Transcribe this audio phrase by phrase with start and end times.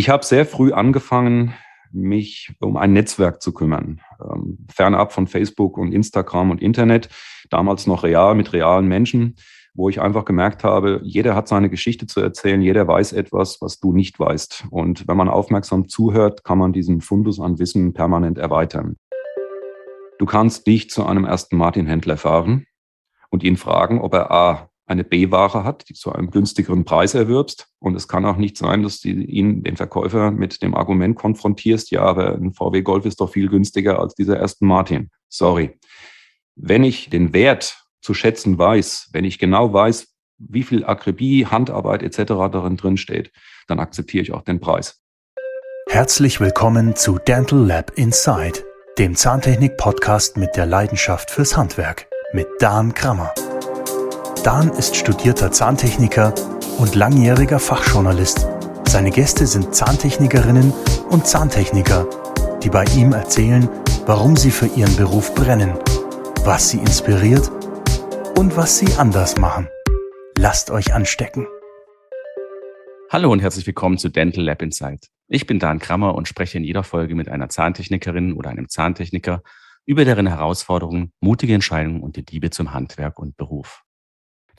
[0.00, 1.52] Ich habe sehr früh angefangen,
[1.92, 7.10] mich um ein Netzwerk zu kümmern, ähm, fernab von Facebook und Instagram und Internet,
[7.50, 9.36] damals noch real mit realen Menschen,
[9.74, 13.78] wo ich einfach gemerkt habe, jeder hat seine Geschichte zu erzählen, jeder weiß etwas, was
[13.78, 14.68] du nicht weißt.
[14.70, 18.96] Und wenn man aufmerksam zuhört, kann man diesen Fundus an Wissen permanent erweitern.
[20.18, 22.64] Du kannst dich zu einem ersten Martin-Händler fahren
[23.28, 27.68] und ihn fragen, ob er A, eine B-Ware hat, die zu einem günstigeren Preis erwirbst.
[27.78, 31.92] Und es kann auch nicht sein, dass du ihn, den Verkäufer, mit dem Argument konfrontierst,
[31.92, 35.10] ja, aber ein VW Golf ist doch viel günstiger als dieser ersten Martin.
[35.28, 35.78] Sorry.
[36.56, 42.02] Wenn ich den Wert zu schätzen weiß, wenn ich genau weiß, wie viel Akribie, Handarbeit
[42.02, 42.32] etc.
[42.50, 43.30] darin drin steht,
[43.68, 45.00] dann akzeptiere ich auch den Preis.
[45.88, 48.64] Herzlich willkommen zu Dental Lab Inside,
[48.98, 53.32] dem Zahntechnik-Podcast mit der Leidenschaft fürs Handwerk mit Dan Krammer.
[54.44, 56.34] Dan ist studierter Zahntechniker
[56.78, 58.46] und langjähriger Fachjournalist.
[58.88, 60.72] Seine Gäste sind Zahntechnikerinnen
[61.10, 62.06] und Zahntechniker,
[62.62, 63.68] die bei ihm erzählen,
[64.06, 65.74] warum sie für ihren Beruf brennen,
[66.44, 67.50] was sie inspiriert
[68.38, 69.68] und was sie anders machen.
[70.38, 71.46] Lasst euch anstecken.
[73.10, 75.08] Hallo und herzlich willkommen zu Dental Lab Insight.
[75.28, 79.42] Ich bin Dan Krammer und spreche in jeder Folge mit einer Zahntechnikerin oder einem Zahntechniker
[79.84, 83.82] über deren Herausforderungen, mutige Entscheidungen und die Liebe zum Handwerk und Beruf.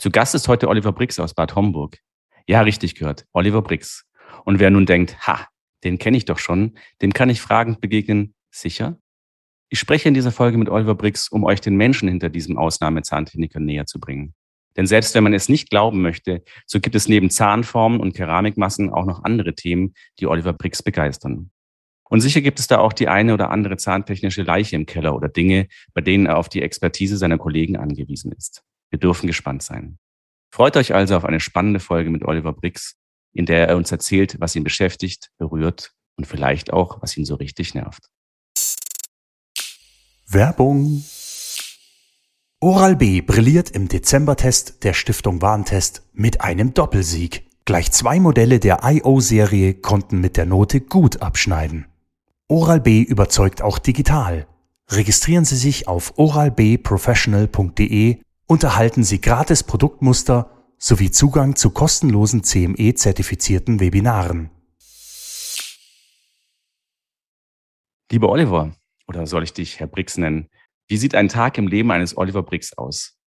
[0.02, 1.99] Zu Gast ist heute Oliver Brix aus Bad Homburg.
[2.47, 4.07] Ja, richtig gehört, Oliver Brix.
[4.45, 5.47] Und wer nun denkt, ha,
[5.83, 8.97] den kenne ich doch schon, dem kann ich fragend begegnen, sicher?
[9.69, 13.59] Ich spreche in dieser Folge mit Oliver Brix, um euch den Menschen hinter diesem Ausnahmezahntechniker
[13.59, 14.33] näher zu bringen.
[14.75, 18.89] Denn selbst wenn man es nicht glauben möchte, so gibt es neben Zahnformen und Keramikmassen
[18.89, 21.52] auch noch andere Themen, die Oliver Brix begeistern.
[22.09, 25.29] Und sicher gibt es da auch die eine oder andere zahntechnische Leiche im Keller oder
[25.29, 28.63] Dinge, bei denen er auf die Expertise seiner Kollegen angewiesen ist.
[28.92, 29.97] Wir dürfen gespannt sein.
[30.53, 32.95] Freut euch also auf eine spannende Folge mit Oliver Brix,
[33.34, 37.36] in der er uns erzählt, was ihn beschäftigt, berührt und vielleicht auch, was ihn so
[37.36, 38.09] richtig nervt.
[40.28, 41.03] Werbung.
[42.59, 47.50] Oral-B brilliert im Dezembertest der Stiftung Warentest mit einem Doppelsieg.
[47.66, 51.88] Gleich zwei Modelle der IO-Serie konnten mit der Note gut abschneiden.
[52.47, 54.47] Oral-B überzeugt auch digital.
[54.90, 58.19] Registrieren Sie sich auf oralbprofessional.de
[58.51, 64.50] unterhalten Sie gratis Produktmuster sowie Zugang zu kostenlosen CME-zertifizierten Webinaren.
[68.12, 68.75] Lieber Oliver,
[69.07, 70.50] oder soll ich dich Herr Brix nennen?
[70.89, 73.17] Wie sieht ein Tag im Leben eines Oliver Brix aus?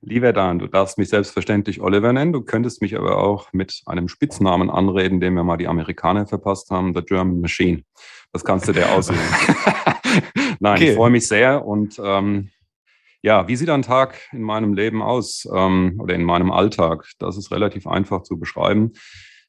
[0.00, 2.32] Lieber Dan, du darfst mich selbstverständlich Oliver nennen.
[2.32, 6.70] Du könntest mich aber auch mit einem Spitznamen anreden, den mir mal die Amerikaner verpasst
[6.70, 7.84] haben, The German Machine.
[8.32, 9.20] Das kannst du dir aussuchen.
[10.58, 10.90] Nein, okay.
[10.90, 12.50] ich freue mich sehr und ähm,
[13.24, 17.06] ja, wie sieht ein Tag in meinem Leben aus ähm, oder in meinem Alltag?
[17.18, 18.92] Das ist relativ einfach zu beschreiben.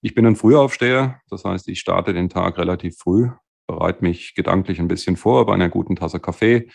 [0.02, 3.30] Ich bin ein Frühaufsteher, das heißt, ich starte den Tag relativ früh,
[3.68, 6.70] bereite mich gedanklich ein bisschen vor bei einer guten Tasse Kaffee,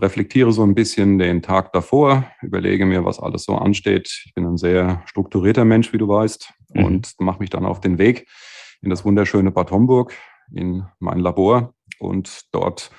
[0.00, 4.22] reflektiere so ein bisschen den Tag davor, überlege mir, was alles so ansteht.
[4.24, 6.84] Ich bin ein sehr strukturierter Mensch, wie du weißt, mhm.
[6.84, 8.26] und mache mich dann auf den Weg
[8.82, 10.12] in das wunderschöne Bad Homburg,
[10.52, 12.90] in mein Labor und dort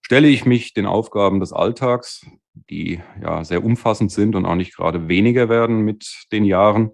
[0.00, 4.76] stelle ich mich den Aufgaben des Alltags, die ja sehr umfassend sind und auch nicht
[4.76, 6.92] gerade weniger werden mit den Jahren.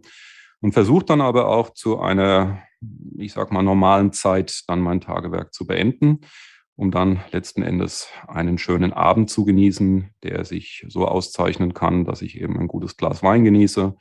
[0.60, 2.62] Und versuche dann aber auch zu einer,
[3.16, 6.20] ich sag mal, normalen Zeit dann mein Tagewerk zu beenden,
[6.76, 12.22] um dann letzten Endes einen schönen Abend zu genießen, der sich so auszeichnen kann, dass
[12.22, 13.94] ich eben ein gutes Glas Wein genieße,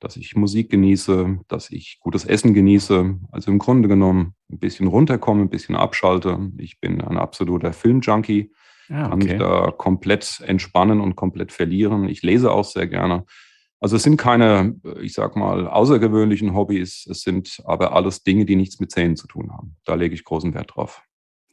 [0.00, 3.18] dass ich Musik genieße, dass ich gutes Essen genieße.
[3.30, 6.50] Also im Grunde genommen ein bisschen runterkomme, ein bisschen abschalte.
[6.58, 8.50] Ich bin ein absoluter Filmjunkie
[8.92, 9.10] ja, okay.
[9.10, 12.08] kann mich da komplett entspannen und komplett verlieren.
[12.08, 13.24] Ich lese auch sehr gerne.
[13.80, 18.54] Also es sind keine, ich sag mal, außergewöhnlichen Hobbys, es sind aber alles Dinge, die
[18.54, 19.76] nichts mit Zähnen zu tun haben.
[19.84, 21.02] Da lege ich großen Wert drauf.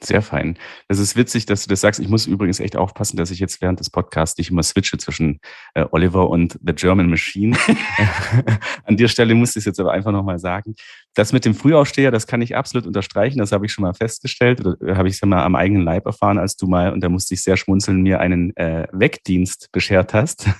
[0.01, 0.57] Sehr fein.
[0.87, 1.99] Das ist witzig, dass du das sagst.
[1.99, 5.41] Ich muss übrigens echt aufpassen, dass ich jetzt während des Podcasts nicht immer switche zwischen
[5.73, 7.57] äh, Oliver und The German Machine.
[8.85, 10.75] An der Stelle muss ich es jetzt aber einfach nochmal sagen.
[11.15, 13.39] Das mit dem Frühaufsteher, das kann ich absolut unterstreichen.
[13.39, 15.83] Das habe ich schon mal festgestellt oder äh, habe ich es ja mal am eigenen
[15.83, 19.69] Leib erfahren, als du mal, und da musste ich sehr schmunzeln, mir einen äh, Wegdienst
[19.71, 20.47] beschert hast.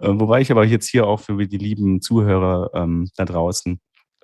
[0.00, 3.78] Äh, wobei ich aber jetzt hier auch für die lieben Zuhörer ähm, da draußen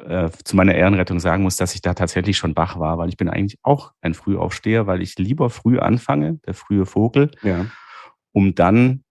[0.07, 3.17] äh, zu meiner Ehrenrettung sagen muss, dass ich da tatsächlich schon wach war, weil ich
[3.17, 7.67] bin eigentlich auch ein Frühaufsteher, weil ich lieber früh anfange, der frühe Vogel, ja.
[8.33, 9.05] um dann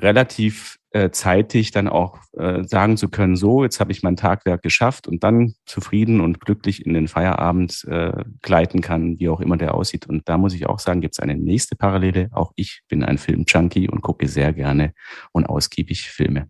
[0.00, 4.62] relativ äh, zeitig dann auch äh, sagen zu können, so, jetzt habe ich mein Tagwerk
[4.62, 9.56] geschafft und dann zufrieden und glücklich in den Feierabend äh, gleiten kann, wie auch immer
[9.56, 10.06] der aussieht.
[10.06, 12.28] Und da muss ich auch sagen, gibt es eine nächste Parallele.
[12.32, 14.92] Auch ich bin ein Film-Junkie und gucke sehr gerne
[15.32, 16.48] und ausgiebig Filme.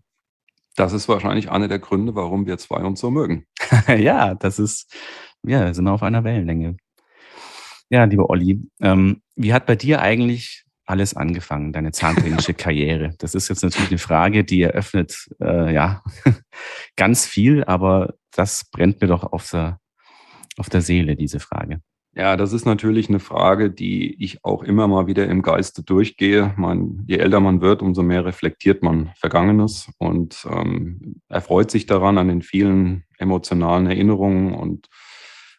[0.75, 3.45] Das ist wahrscheinlich einer der Gründe, warum wir zwei uns so mögen.
[3.87, 4.93] ja, das ist,
[5.45, 6.77] ja, sind wir auf einer Wellenlänge.
[7.89, 13.13] Ja, lieber Olli, ähm, wie hat bei dir eigentlich alles angefangen, deine zahntechnische Karriere?
[13.19, 16.01] Das ist jetzt natürlich eine Frage, die eröffnet, äh, ja,
[16.95, 19.79] ganz viel, aber das brennt mir doch auf der,
[20.57, 21.81] auf der Seele, diese Frage.
[22.15, 26.53] Ja, das ist natürlich eine Frage, die ich auch immer mal wieder im Geiste durchgehe.
[26.57, 32.19] Man, je älter man wird, umso mehr reflektiert man Vergangenes und ähm, erfreut sich daran
[32.19, 34.89] an den vielen emotionalen Erinnerungen und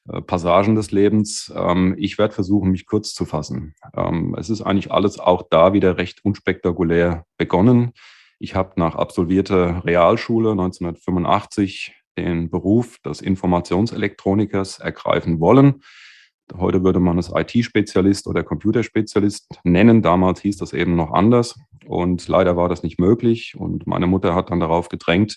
[0.09, 1.53] äh, Passagen des Lebens.
[1.57, 3.75] Ähm, ich werde versuchen, mich kurz zu fassen.
[3.97, 7.95] Ähm, es ist eigentlich alles auch da wieder recht unspektakulär begonnen.
[8.39, 15.83] Ich habe nach absolvierter Realschule 1985 den Beruf des Informationselektronikers ergreifen wollen
[16.57, 20.03] Heute würde man es IT-Spezialist oder Computerspezialist nennen.
[20.03, 21.59] Damals hieß das eben noch anders.
[21.87, 23.55] Und leider war das nicht möglich.
[23.57, 25.37] Und meine Mutter hat dann darauf gedrängt,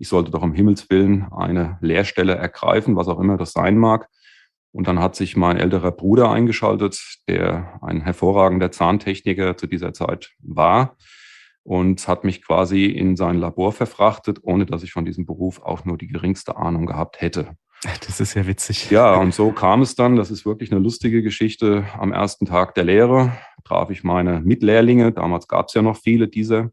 [0.00, 4.08] ich sollte doch um Himmels Willen eine Lehrstelle ergreifen, was auch immer das sein mag.
[4.72, 10.30] Und dann hat sich mein älterer Bruder eingeschaltet, der ein hervorragender Zahntechniker zu dieser Zeit
[10.38, 10.96] war
[11.64, 15.84] und hat mich quasi in sein Labor verfrachtet, ohne dass ich von diesem Beruf auch
[15.84, 17.56] nur die geringste Ahnung gehabt hätte.
[18.06, 18.90] Das ist ja witzig.
[18.90, 21.84] Ja, und so kam es dann, das ist wirklich eine lustige Geschichte.
[21.98, 23.32] Am ersten Tag der Lehre
[23.64, 26.70] traf ich meine Mitlehrlinge, damals gab es ja noch viele dieser,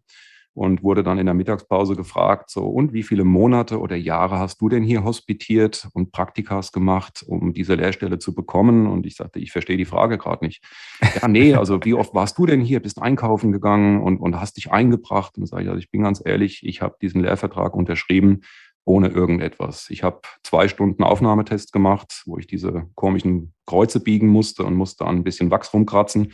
[0.55, 4.61] und wurde dann in der Mittagspause gefragt, so, und wie viele Monate oder Jahre hast
[4.61, 8.87] du denn hier hospitiert und Praktikas gemacht, um diese Lehrstelle zu bekommen?
[8.87, 10.63] Und ich sagte, ich verstehe die Frage gerade nicht.
[11.21, 12.81] Ja, nee, also wie oft warst du denn hier?
[12.81, 15.37] Bist einkaufen gegangen und, und hast dich eingebracht?
[15.37, 18.41] Und dann sage ich, also ich bin ganz ehrlich, ich habe diesen Lehrvertrag unterschrieben
[18.85, 19.89] ohne irgendetwas.
[19.89, 25.05] Ich habe zwei Stunden Aufnahmetest gemacht, wo ich diese komischen Kreuze biegen musste und musste
[25.05, 26.33] an ein bisschen Wachs rumkratzen.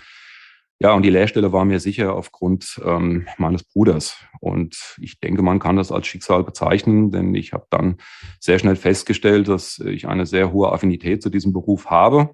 [0.80, 4.18] Ja, und die Lehrstelle war mir sicher aufgrund ähm, meines Bruders.
[4.40, 7.98] Und ich denke, man kann das als Schicksal bezeichnen, denn ich habe dann
[8.40, 12.32] sehr schnell festgestellt, dass ich eine sehr hohe Affinität zu diesem Beruf habe.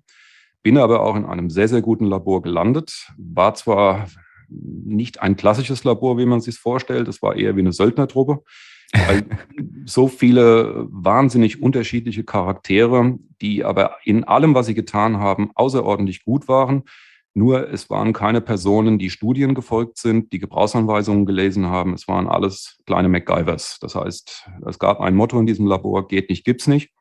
[0.63, 3.11] Bin aber auch in einem sehr, sehr guten Labor gelandet.
[3.17, 4.07] War zwar
[4.49, 8.43] nicht ein klassisches Labor, wie man sich vorstellt, es war eher wie eine Söldnertruppe.
[8.93, 9.25] Weil
[9.85, 16.47] so viele wahnsinnig unterschiedliche Charaktere, die aber in allem, was sie getan haben, außerordentlich gut
[16.47, 16.83] waren.
[17.33, 21.93] Nur es waren keine Personen, die Studien gefolgt sind, die Gebrauchsanweisungen gelesen haben.
[21.93, 23.77] Es waren alles kleine MacGyvers.
[23.79, 26.91] Das heißt, es gab ein Motto in diesem Labor, geht nicht, gibt's nicht.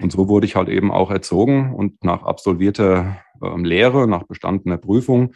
[0.00, 4.78] Und so wurde ich halt eben auch erzogen und nach absolvierter äh, Lehre, nach bestandener
[4.78, 5.34] Prüfung,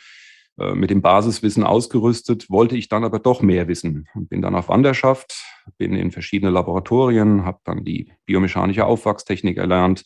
[0.74, 4.68] mit dem Basiswissen ausgerüstet, wollte ich dann aber doch mehr wissen und bin dann auf
[4.68, 5.44] Wanderschaft,
[5.76, 10.04] bin in verschiedene Laboratorien, habe dann die biomechanische Aufwachstechnik erlernt,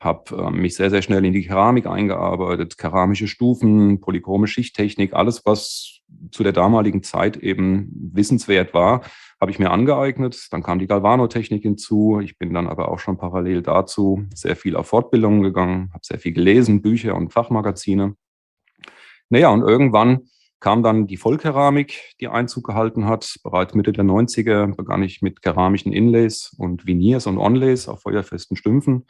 [0.00, 5.46] habe äh, mich sehr, sehr schnell in die Keramik eingearbeitet, keramische Stufen, polychrome Schichttechnik, alles,
[5.46, 6.00] was
[6.30, 9.02] zu der damaligen Zeit eben wissenswert war,
[9.40, 10.48] habe ich mir angeeignet.
[10.50, 12.20] Dann kam die Galvanotechnik hinzu.
[12.22, 16.18] Ich bin dann aber auch schon parallel dazu sehr viel auf Fortbildungen gegangen, habe sehr
[16.18, 18.14] viel gelesen, Bücher und Fachmagazine.
[19.32, 20.28] Naja, und irgendwann
[20.60, 23.36] kam dann die Vollkeramik, die Einzug gehalten hat.
[23.42, 28.58] Bereits Mitte der 90er begann ich mit keramischen Inlays und Veneers und Onlays auf feuerfesten
[28.58, 29.06] Stümpfen.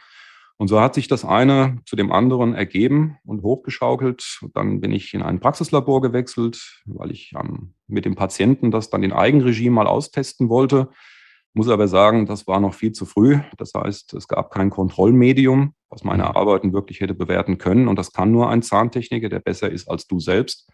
[0.59, 4.43] Und so hat sich das eine zu dem anderen ergeben und hochgeschaukelt.
[4.55, 9.03] Dann bin ich in ein Praxislabor gewechselt, weil ich ähm, mit dem Patienten das dann
[9.03, 10.89] in Eigenregie mal austesten wollte.
[11.53, 13.41] Muss aber sagen, das war noch viel zu früh.
[13.57, 16.31] Das heißt, es gab kein Kontrollmedium, was meine mhm.
[16.31, 17.87] Arbeiten wirklich hätte bewerten können.
[17.87, 20.69] Und das kann nur ein Zahntechniker, der besser ist als du selbst.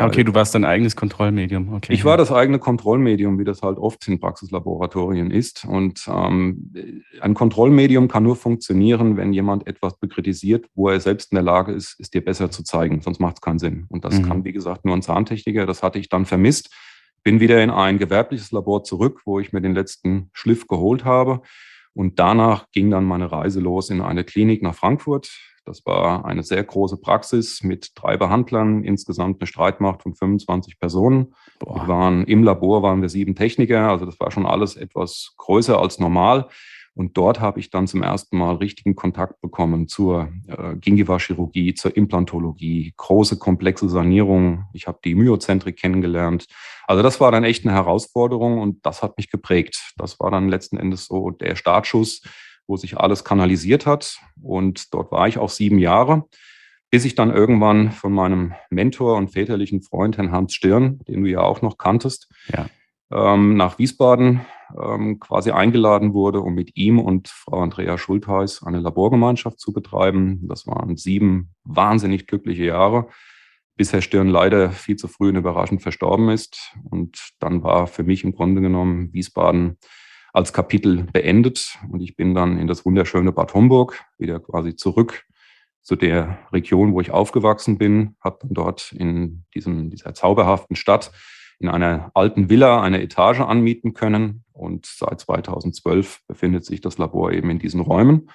[0.00, 1.74] Okay, du warst dein eigenes Kontrollmedium.
[1.74, 1.92] Okay.
[1.92, 5.64] Ich war das eigene Kontrollmedium, wie das halt oft in Praxislaboratorien ist.
[5.64, 6.72] Und ähm,
[7.20, 11.72] ein Kontrollmedium kann nur funktionieren, wenn jemand etwas bekritisiert, wo er selbst in der Lage
[11.72, 13.00] ist, es dir besser zu zeigen.
[13.00, 13.86] Sonst macht es keinen Sinn.
[13.88, 14.28] Und das mhm.
[14.28, 15.66] kann, wie gesagt, nur ein Zahntechniker.
[15.66, 16.72] Das hatte ich dann vermisst.
[17.24, 21.42] Bin wieder in ein gewerbliches Labor zurück, wo ich mir den letzten Schliff geholt habe.
[21.94, 25.30] Und danach ging dann meine Reise los in eine Klinik nach Frankfurt.
[25.64, 31.34] Das war eine sehr große Praxis mit drei Behandlern, insgesamt eine Streitmacht von 25 Personen.
[31.60, 35.78] Wir waren im Labor waren wir sieben Techniker, also das war schon alles etwas größer
[35.78, 36.48] als normal.
[36.98, 41.96] Und dort habe ich dann zum ersten Mal richtigen Kontakt bekommen zur äh, Gingiva-Chirurgie, zur
[41.96, 44.64] Implantologie, große, komplexe Sanierung.
[44.72, 46.46] Ich habe die Myozentrik kennengelernt.
[46.88, 49.92] Also das war dann echt eine Herausforderung und das hat mich geprägt.
[49.96, 52.22] Das war dann letzten Endes so der Startschuss,
[52.66, 54.18] wo sich alles kanalisiert hat.
[54.42, 56.24] Und dort war ich auch sieben Jahre,
[56.90, 61.30] bis ich dann irgendwann von meinem Mentor und väterlichen Freund, Herrn Hans Stirn, den du
[61.30, 62.66] ja auch noch kanntest, ja.
[63.12, 64.40] ähm, nach Wiesbaden
[64.80, 70.46] ähm, quasi eingeladen wurde, um mit ihm und Frau Andrea Schultheiß eine Laborgemeinschaft zu betreiben.
[70.48, 73.08] Das waren sieben wahnsinnig glückliche Jahre,
[73.76, 76.74] bis Herr Stirn leider viel zu früh und überraschend verstorben ist.
[76.90, 79.78] Und dann war für mich im Grunde genommen Wiesbaden
[80.32, 85.24] als Kapitel beendet und ich bin dann in das wunderschöne Bad Homburg wieder quasi zurück
[85.82, 91.12] zu der Region, wo ich aufgewachsen bin, habe dann dort in diesem, dieser zauberhaften Stadt
[91.58, 97.32] in einer alten Villa eine Etage anmieten können und seit 2012 befindet sich das Labor
[97.32, 98.30] eben in diesen Räumen.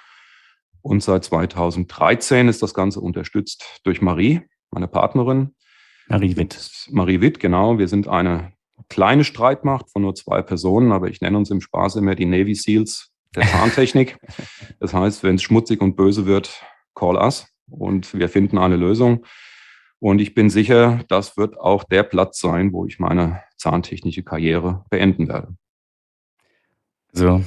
[0.80, 5.54] Und seit 2013 ist das Ganze unterstützt durch Marie, meine Partnerin.
[6.08, 6.88] Marie Witt.
[6.90, 7.78] Marie Witt, genau.
[7.78, 8.52] Wir sind eine
[8.88, 12.54] kleine Streitmacht von nur zwei Personen, aber ich nenne uns im Spaß immer die Navy
[12.54, 14.18] Seals der Zahntechnik.
[14.80, 16.62] Das heißt, wenn es schmutzig und böse wird,
[16.94, 19.24] call us und wir finden eine Lösung.
[19.98, 24.84] Und ich bin sicher, das wird auch der Platz sein, wo ich meine zahntechnische Karriere
[24.90, 25.56] beenden werde.
[27.14, 27.42] Also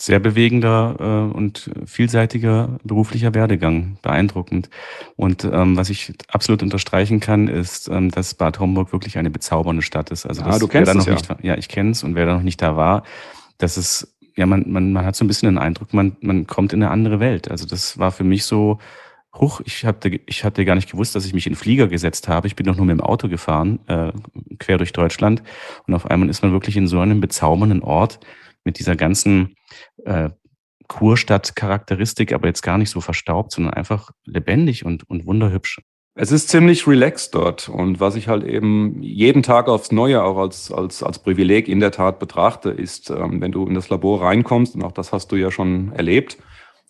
[0.00, 4.70] sehr bewegender äh, und vielseitiger beruflicher Werdegang, beeindruckend.
[5.16, 9.82] Und ähm, was ich absolut unterstreichen kann, ist, ähm, dass Bad Homburg wirklich eine bezaubernde
[9.82, 10.26] Stadt ist.
[10.26, 11.12] Also das, ah, du kennst es ja.
[11.12, 13.02] Nicht, ja, ich kenne es und wer da noch nicht da war,
[13.58, 16.72] das ist, ja, man, man, man hat so ein bisschen den Eindruck, man, man kommt
[16.72, 17.50] in eine andere Welt.
[17.50, 18.78] Also das war für mich so,
[19.38, 22.48] Huch, ich hatte, ich hatte gar nicht gewusst, dass ich mich in Flieger gesetzt habe.
[22.48, 24.10] Ich bin doch nur mit dem Auto gefahren, äh,
[24.58, 25.44] quer durch Deutschland.
[25.86, 28.18] Und auf einmal ist man wirklich in so einem bezaubernden Ort
[28.64, 29.54] mit dieser ganzen
[30.04, 30.30] äh,
[30.88, 35.80] Kurstadt-Charakteristik, aber jetzt gar nicht so verstaubt, sondern einfach lebendig und, und wunderhübsch.
[36.16, 40.36] Es ist ziemlich relaxed dort und was ich halt eben jeden Tag aufs Neue auch
[40.36, 44.22] als, als, als Privileg in der Tat betrachte, ist, ähm, wenn du in das Labor
[44.22, 46.36] reinkommst, und auch das hast du ja schon erlebt,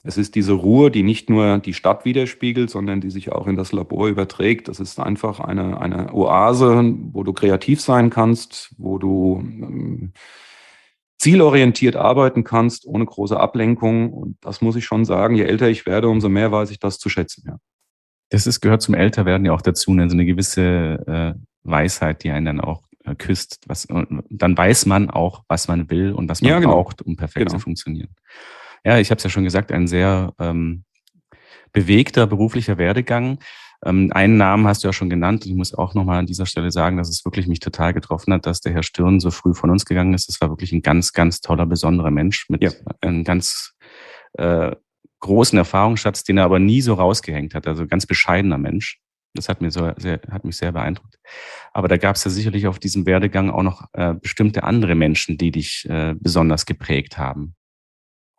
[0.03, 3.57] es ist diese Ruhe, die nicht nur die Stadt widerspiegelt, sondern die sich auch in
[3.57, 4.69] das Labor überträgt.
[4.69, 10.13] Das ist einfach eine, eine Oase, wo du kreativ sein kannst, wo du ähm,
[11.21, 14.13] zielorientiert arbeiten kannst, ohne große Ablenkung.
[14.13, 16.99] Und das muss ich schon sagen, je älter ich werde, umso mehr weiß ich das
[16.99, 17.45] zu schätzen.
[17.47, 17.59] Ja.
[18.31, 20.09] Das ist, gehört zum Älterwerden ja auch dazu, ne?
[20.09, 20.65] so eine gewisse
[21.07, 23.61] äh, Weisheit, die einen dann auch äh, küsst.
[23.67, 23.87] Was,
[24.31, 26.73] dann weiß man auch, was man will und was man ja, genau.
[26.73, 27.59] braucht, um perfekt genau.
[27.59, 28.15] zu funktionieren.
[28.83, 30.85] Ja, ich habe es ja schon gesagt, ein sehr ähm,
[31.73, 33.41] bewegter beruflicher Werdegang.
[33.85, 35.47] Ähm, einen Namen hast du ja schon genannt.
[35.47, 38.47] Ich muss auch nochmal an dieser Stelle sagen, dass es wirklich mich total getroffen hat,
[38.47, 40.29] dass der Herr Stirn so früh von uns gegangen ist.
[40.29, 42.71] Das war wirklich ein ganz, ganz toller, besonderer Mensch mit ja.
[43.01, 43.75] einem ganz
[44.35, 44.75] äh,
[45.21, 47.67] großen Erfahrungsschatz, den er aber nie so rausgehängt hat.
[47.67, 49.01] Also ganz bescheidener Mensch.
[49.35, 51.17] Das hat, mir so sehr, hat mich sehr beeindruckt.
[51.73, 55.39] Aber da gab es ja sicherlich auf diesem Werdegang auch noch äh, bestimmte andere Menschen,
[55.39, 57.55] die dich äh, besonders geprägt haben.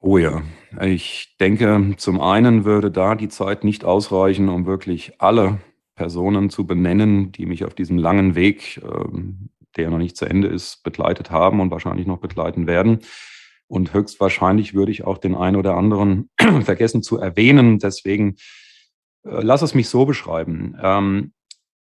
[0.04, 0.42] Oh ja,
[0.82, 5.60] ich denke, zum einen würde da die Zeit nicht ausreichen, um wirklich alle
[5.94, 10.48] Personen zu benennen, die mich auf diesem langen Weg, ähm, der noch nicht zu Ende
[10.48, 13.02] ist, begleitet haben und wahrscheinlich noch begleiten werden.
[13.68, 16.32] Und höchstwahrscheinlich würde ich auch den einen oder anderen
[16.64, 17.78] vergessen zu erwähnen.
[17.78, 18.38] Deswegen
[19.24, 20.76] äh, lass es mich so beschreiben.
[20.82, 21.34] Ähm,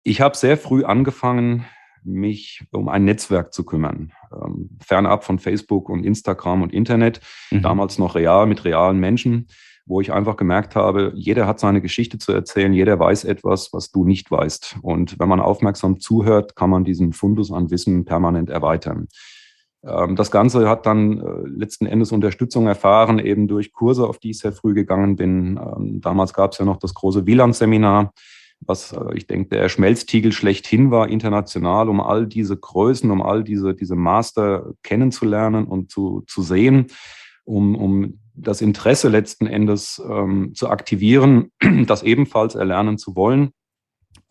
[0.03, 1.65] ich habe sehr früh angefangen,
[2.03, 4.11] mich um ein Netzwerk zu kümmern.
[4.41, 7.21] Ähm, fernab von Facebook und Instagram und Internet,
[7.51, 7.61] mhm.
[7.61, 9.47] damals noch real mit realen Menschen,
[9.85, 13.91] wo ich einfach gemerkt habe, jeder hat seine Geschichte zu erzählen, jeder weiß etwas, was
[13.91, 14.77] du nicht weißt.
[14.81, 19.07] Und wenn man aufmerksam zuhört, kann man diesen Fundus an Wissen permanent erweitern.
[19.85, 24.31] Ähm, das Ganze hat dann äh, letzten Endes Unterstützung erfahren, eben durch Kurse, auf die
[24.31, 25.57] ich sehr früh gegangen bin.
[25.57, 28.13] Ähm, damals gab es ja noch das große Wieland-Seminar
[28.65, 33.43] was äh, ich denke, der Schmelztiegel schlechthin war international, um all diese Größen, um all
[33.43, 36.87] diese, diese Master kennenzulernen und zu, zu sehen,
[37.45, 41.51] um, um das Interesse letzten Endes ähm, zu aktivieren,
[41.85, 43.51] das ebenfalls erlernen zu wollen.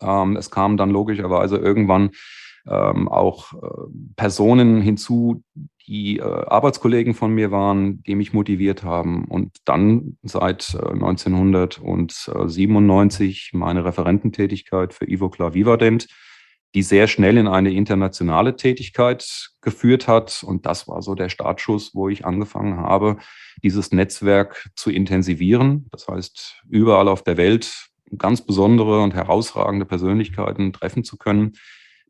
[0.01, 2.11] Ähm, es kam dann logischerweise irgendwann
[2.67, 3.67] ähm, auch äh,
[4.15, 5.43] Personen hinzu,
[5.85, 9.25] die äh, Arbeitskollegen von mir waren, die mich motiviert haben.
[9.25, 16.07] Und dann seit äh, 1997 meine Referententätigkeit für Ivoclar Vivadent,
[16.73, 20.41] die sehr schnell in eine internationale Tätigkeit geführt hat.
[20.43, 23.17] Und das war so der Startschuss, wo ich angefangen habe,
[23.61, 25.87] dieses Netzwerk zu intensivieren.
[25.91, 31.53] Das heißt, überall auf der Welt ganz besondere und herausragende Persönlichkeiten treffen zu können,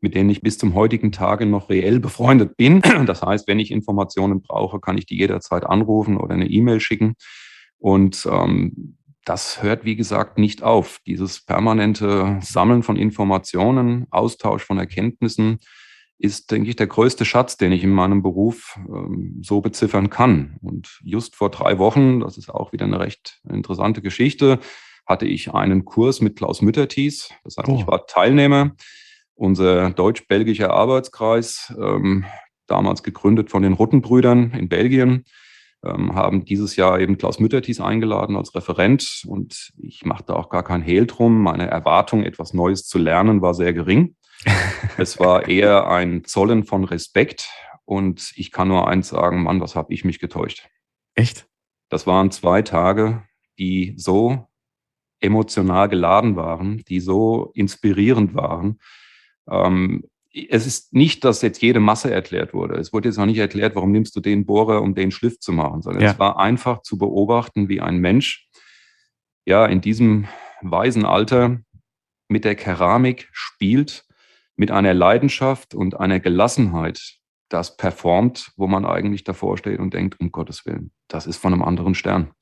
[0.04, 2.82] mit denen ich bis zum heutigen Tage noch reell befreundet bin.
[3.06, 7.14] Das heißt, wenn ich Informationen brauche, kann ich die jederzeit anrufen oder eine E-Mail schicken.
[7.78, 11.00] Und ähm, das hört, wie gesagt, nicht auf.
[11.06, 15.58] Dieses permanente Sammeln von Informationen, Austausch von Erkenntnissen
[16.18, 20.56] ist, denke ich, der größte Schatz, den ich in meinem Beruf ähm, so beziffern kann.
[20.60, 24.58] Und just vor drei Wochen, das ist auch wieder eine recht interessante Geschichte,
[25.06, 27.30] hatte ich einen Kurs mit Klaus Mütterties.
[27.42, 27.78] Das heißt, oh.
[27.78, 28.72] ich war Teilnehmer
[29.34, 32.24] unser deutsch-belgischer Arbeitskreis, ähm,
[32.66, 35.24] damals gegründet von den Ruttenbrüdern in Belgien,
[35.84, 40.62] ähm, haben dieses Jahr eben Klaus Müttertis eingeladen als Referent und ich machte auch gar
[40.62, 41.42] kein Hehl drum.
[41.42, 44.16] Meine Erwartung, etwas Neues zu lernen, war sehr gering.
[44.98, 47.48] es war eher ein Zollen von Respekt
[47.86, 50.66] Und ich kann nur eins sagen, Mann, was habe ich mich getäuscht.
[51.14, 51.46] Echt?
[51.90, 53.22] Das waren zwei Tage,
[53.58, 54.46] die so
[55.20, 58.78] emotional geladen waren, die so inspirierend waren.
[59.48, 60.04] Ähm,
[60.50, 62.74] es ist nicht, dass jetzt jede Masse erklärt wurde.
[62.74, 65.52] Es wurde jetzt auch nicht erklärt, warum nimmst du den Bohrer, um den Schliff zu
[65.52, 66.10] machen, sondern ja.
[66.10, 68.48] es war einfach zu beobachten, wie ein Mensch
[69.44, 70.26] ja in diesem
[70.60, 71.60] weisen Alter
[72.28, 74.04] mit der Keramik spielt,
[74.56, 80.18] mit einer Leidenschaft und einer Gelassenheit das performt, wo man eigentlich davor steht und denkt,
[80.20, 82.32] um Gottes Willen, das ist von einem anderen Stern.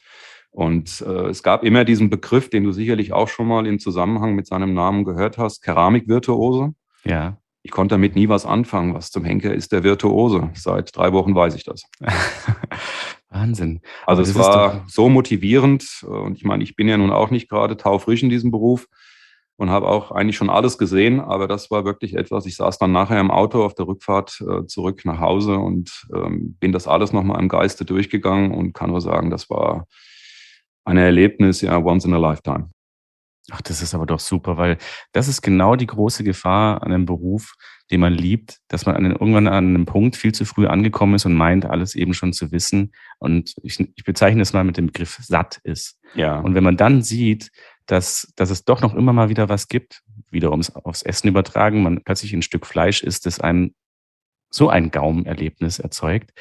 [0.51, 4.35] Und äh, es gab immer diesen Begriff, den du sicherlich auch schon mal im Zusammenhang
[4.35, 6.75] mit seinem Namen gehört hast, Keramikvirtuose.
[7.05, 7.39] Ja.
[7.65, 8.95] Ich konnte damit nie was anfangen.
[8.95, 10.51] Was zum Henker ist der Virtuose?
[10.55, 11.85] Seit drei Wochen weiß ich das.
[13.29, 13.81] Wahnsinn.
[14.05, 16.03] Also es war so motivierend.
[16.03, 18.89] Und ich meine, ich bin ja nun auch nicht gerade taufrisch in diesem Beruf
[19.57, 21.21] und habe auch eigentlich schon alles gesehen.
[21.21, 22.47] Aber das war wirklich etwas.
[22.47, 26.57] Ich saß dann nachher im Auto auf der Rückfahrt äh, zurück nach Hause und ähm,
[26.59, 29.87] bin das alles nochmal im Geiste durchgegangen und kann nur sagen, das war
[30.85, 32.71] ein Erlebnis, ja, once in a lifetime.
[33.51, 34.79] Ach, das ist aber doch super, weil
[35.11, 37.55] das ist genau die große Gefahr an einem Beruf,
[37.91, 41.27] den man liebt, dass man an, irgendwann an einem Punkt viel zu früh angekommen ist
[41.27, 42.93] und meint, alles eben schon zu wissen.
[43.19, 45.99] Und ich, ich bezeichne es mal mit dem Begriff satt ist.
[46.15, 46.39] Ja.
[46.39, 47.51] Und wenn man dann sieht,
[47.87, 52.03] dass, dass es doch noch immer mal wieder was gibt, wiederum aufs Essen übertragen, man
[52.05, 53.75] plötzlich ein Stück Fleisch isst, das einem
[54.51, 56.33] so ein Gaumenerlebnis erzeugt,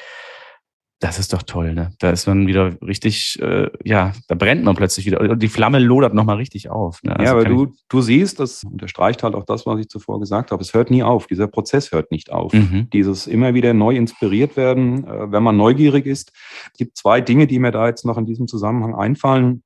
[1.02, 1.90] das ist doch toll, ne?
[1.98, 5.20] Da ist man wieder richtig, äh, ja, da brennt man plötzlich wieder.
[5.20, 7.02] Und die Flamme lodert nochmal richtig auf.
[7.02, 7.18] Ne?
[7.18, 10.52] Also ja, aber du, du siehst, das unterstreicht halt auch das, was ich zuvor gesagt
[10.52, 10.62] habe.
[10.62, 11.26] Es hört nie auf.
[11.26, 12.52] Dieser Prozess hört nicht auf.
[12.52, 12.88] Mhm.
[12.92, 16.30] Dieses immer wieder neu inspiriert werden, äh, wenn man neugierig ist.
[16.66, 19.64] Es gibt zwei Dinge, die mir da jetzt noch in diesem Zusammenhang einfallen.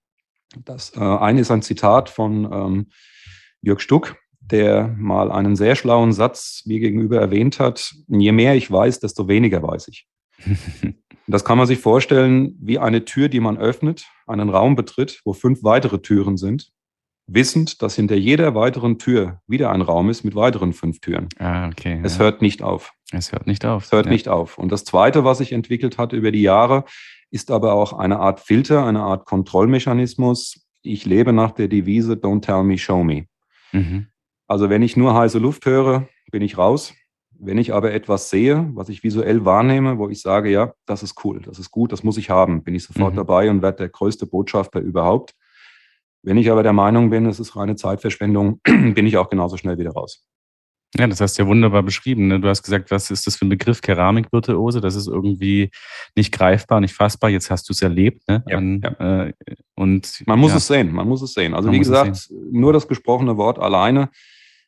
[0.65, 2.87] Das äh, eine ist ein Zitat von ähm,
[3.61, 7.93] Jörg Stuck, der mal einen sehr schlauen Satz mir gegenüber erwähnt hat.
[8.09, 10.09] Je mehr ich weiß, desto weniger weiß ich.
[11.27, 15.33] Das kann man sich vorstellen wie eine Tür, die man öffnet, einen Raum betritt, wo
[15.33, 16.73] fünf weitere Türen sind,
[17.27, 21.29] wissend, dass hinter jeder weiteren Tür wieder ein Raum ist mit weiteren fünf Türen.
[21.39, 22.01] Ah, okay.
[22.05, 22.25] Es ja.
[22.25, 22.93] hört nicht auf.
[23.11, 23.85] Es hört nicht auf.
[23.85, 24.13] Es hört ja.
[24.13, 24.59] nicht auf.
[24.59, 26.85] Und das Zweite, was sich entwickelt hat über die Jahre,
[27.31, 30.67] ist aber auch eine Art Filter, eine Art Kontrollmechanismus.
[30.83, 33.27] Ich lebe nach der Devise Don't tell me, show me.
[33.73, 34.07] Mhm.
[34.47, 36.95] Also wenn ich nur heiße Luft höre, bin ich raus.
[37.39, 41.25] Wenn ich aber etwas sehe, was ich visuell wahrnehme, wo ich sage, ja, das ist
[41.25, 43.19] cool, das ist gut, das muss ich haben, bin ich sofort mhm.
[43.19, 45.35] dabei und werde der größte Botschafter überhaupt.
[46.23, 49.79] Wenn ich aber der Meinung bin, es ist reine Zeitverschwendung, bin ich auch genauso schnell
[49.79, 50.27] wieder raus.
[50.99, 52.29] Ja, das hast du ja wunderbar beschrieben.
[52.29, 52.41] Ne?
[52.41, 54.81] Du hast gesagt, was ist das für ein Begriff Keramikvirtuose?
[54.81, 55.71] Das ist irgendwie
[56.15, 57.29] nicht greifbar, nicht fassbar.
[57.29, 58.23] Jetzt hast du es erlebt.
[58.29, 58.43] Ne?
[58.49, 59.25] Ja, An, ja.
[59.25, 59.33] Äh,
[59.75, 60.57] und, man muss ja.
[60.57, 61.55] es sehen, man muss es sehen.
[61.55, 64.09] Also man wie gesagt, nur das gesprochene Wort alleine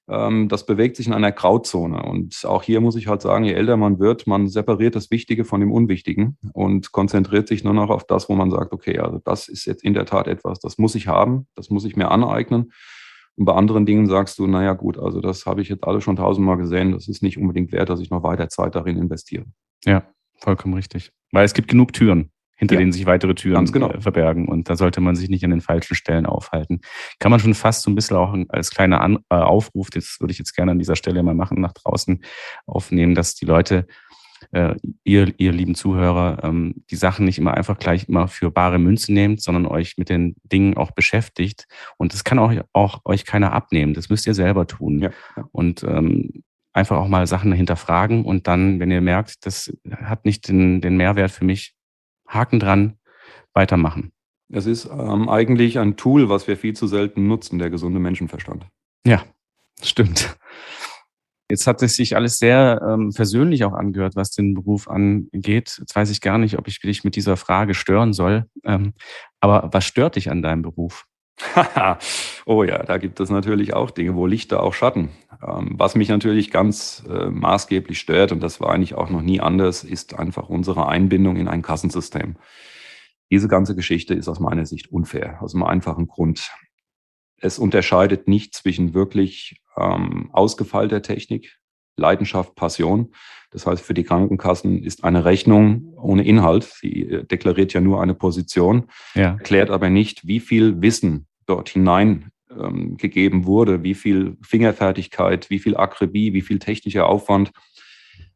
[0.09, 2.03] das bewegt sich in einer Grauzone.
[2.03, 5.44] Und auch hier muss ich halt sagen, je älter man wird, man separiert das Wichtige
[5.44, 9.21] von dem Unwichtigen und konzentriert sich nur noch auf das, wo man sagt, okay, also
[9.23, 12.11] das ist jetzt in der Tat etwas, das muss ich haben, das muss ich mir
[12.11, 12.73] aneignen.
[13.37, 16.16] Und bei anderen Dingen sagst du, naja gut, also das habe ich jetzt alle schon
[16.16, 19.44] tausendmal gesehen, das ist nicht unbedingt wert, dass ich noch weiter Zeit darin investiere.
[19.85, 20.05] Ja,
[20.38, 21.12] vollkommen richtig.
[21.33, 23.90] Weil es gibt genug Türen hinter ja, denen sich weitere Türen genau.
[23.90, 24.49] Äh, verbergen.
[24.49, 26.81] Und da sollte man sich nicht an den falschen Stellen aufhalten.
[27.21, 30.33] Kann man schon fast so ein bisschen auch als kleiner an äh, Aufruf, das würde
[30.33, 32.23] ich jetzt gerne an dieser Stelle mal machen, nach draußen
[32.66, 33.87] aufnehmen, dass die Leute,
[34.51, 38.79] äh, ihr, ihr lieben Zuhörer, ähm, die Sachen nicht immer einfach gleich immer für bare
[38.79, 41.66] Münze nehmt, sondern euch mit den Dingen auch beschäftigt.
[41.97, 43.94] Und das kann auch, auch euch keiner abnehmen.
[43.94, 44.99] Das müsst ihr selber tun.
[44.99, 45.49] Ja, ja.
[45.53, 46.42] Und ähm,
[46.73, 50.97] einfach auch mal Sachen hinterfragen und dann, wenn ihr merkt, das hat nicht den, den
[50.97, 51.75] Mehrwert für mich,
[52.28, 52.98] Haken dran,
[53.54, 54.12] weitermachen.
[54.50, 58.66] Es ist ähm, eigentlich ein Tool, was wir viel zu selten nutzen, der gesunde Menschenverstand.
[59.06, 59.22] Ja,
[59.82, 60.36] stimmt.
[61.50, 65.76] Jetzt hat es sich alles sehr ähm, persönlich auch angehört, was den Beruf angeht.
[65.78, 68.44] Jetzt weiß ich gar nicht, ob ich dich mit dieser Frage stören soll.
[68.64, 68.92] Ähm,
[69.40, 71.06] aber was stört dich an deinem Beruf?
[72.46, 75.11] oh ja, da gibt es natürlich auch Dinge, wo Lichter auch Schatten.
[75.46, 79.40] Ähm, was mich natürlich ganz äh, maßgeblich stört, und das war eigentlich auch noch nie
[79.40, 82.37] anders, ist einfach unsere Einbindung in ein Kassensystem.
[83.31, 86.51] Diese ganze Geschichte ist aus meiner Sicht unfair, aus einem einfachen Grund.
[87.37, 91.59] Es unterscheidet nicht zwischen wirklich ähm, ausgefeilter Technik,
[91.98, 93.12] Leidenschaft, Passion.
[93.50, 96.64] Das heißt, für die Krankenkassen ist eine Rechnung ohne Inhalt.
[96.64, 99.32] Sie äh, deklariert ja nur eine Position, ja.
[99.32, 105.58] erklärt aber nicht, wie viel Wissen dort hinein ähm, gegeben wurde, wie viel Fingerfertigkeit, wie
[105.58, 107.52] viel Akribie, wie viel technischer Aufwand.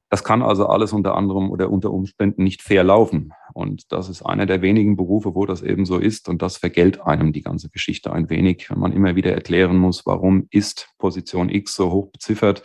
[0.09, 3.33] Das kann also alles unter anderem oder unter Umständen nicht fair laufen.
[3.55, 6.29] Und das ist einer der wenigen Berufe, wo das eben so ist.
[6.29, 10.05] Und das vergällt einem die ganze Geschichte ein wenig, wenn man immer wieder erklären muss,
[10.05, 12.63] warum ist Position X so hoch beziffert.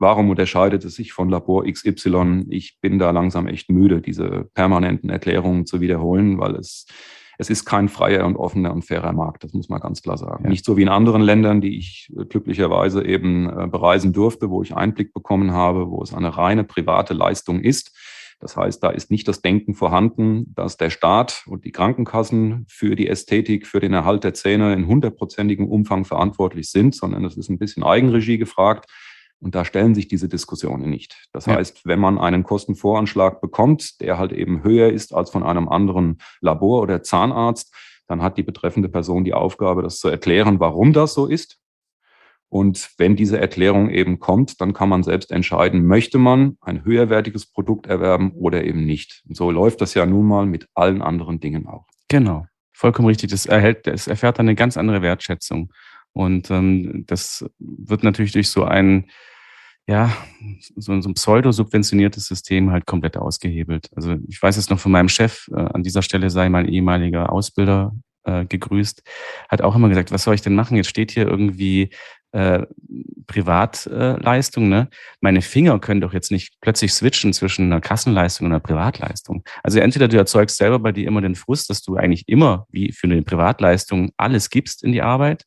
[0.00, 2.46] Warum unterscheidet es sich von Labor XY?
[2.48, 6.86] Ich bin da langsam echt müde, diese permanenten Erklärungen zu wiederholen, weil es,
[7.38, 9.44] es ist kein freier und offener und fairer Markt.
[9.44, 10.44] Das muss man ganz klar sagen.
[10.44, 10.50] Ja.
[10.50, 14.74] Nicht so wie in anderen Ländern, die ich glücklicherweise eben äh, bereisen durfte, wo ich
[14.74, 17.94] Einblick bekommen habe, wo es eine reine private Leistung ist
[18.40, 22.96] das heißt, da ist nicht das Denken vorhanden, dass der Staat und die Krankenkassen für
[22.96, 27.50] die Ästhetik, für den Erhalt der Zähne in hundertprozentigem Umfang verantwortlich sind, sondern es ist
[27.50, 28.90] ein bisschen Eigenregie gefragt.
[29.40, 31.28] Und da stellen sich diese Diskussionen nicht.
[31.32, 31.54] Das ja.
[31.54, 36.18] heißt, wenn man einen Kostenvoranschlag bekommt, der halt eben höher ist als von einem anderen
[36.40, 37.74] Labor oder Zahnarzt,
[38.06, 41.58] dann hat die betreffende Person die Aufgabe, das zu erklären, warum das so ist.
[42.48, 47.46] Und wenn diese Erklärung eben kommt, dann kann man selbst entscheiden, möchte man ein höherwertiges
[47.46, 49.22] Produkt erwerben oder eben nicht.
[49.28, 51.86] Und so läuft das ja nun mal mit allen anderen Dingen auch.
[52.08, 53.30] Genau, vollkommen richtig.
[53.30, 55.72] Das, erhält, das erfährt dann eine ganz andere Wertschätzung.
[56.12, 59.10] Und ähm, das wird natürlich durch so ein,
[59.86, 60.16] ja,
[60.76, 63.88] so, so ein pseudo-subventioniertes System halt komplett ausgehebelt.
[63.94, 67.32] Also ich weiß es noch von meinem Chef, äh, an dieser Stelle sei mein ehemaliger
[67.32, 67.92] Ausbilder
[68.24, 69.02] äh, gegrüßt,
[69.48, 70.76] hat auch immer gesagt, was soll ich denn machen?
[70.76, 71.90] Jetzt steht hier irgendwie
[72.32, 72.66] äh,
[73.26, 74.68] Privatleistung.
[74.68, 74.88] ne?
[75.20, 79.44] Meine Finger können doch jetzt nicht plötzlich switchen zwischen einer Kassenleistung und einer Privatleistung.
[79.62, 82.92] Also entweder du erzeugst selber bei dir immer den Frust, dass du eigentlich immer wie
[82.92, 85.44] für eine Privatleistung alles gibst in die Arbeit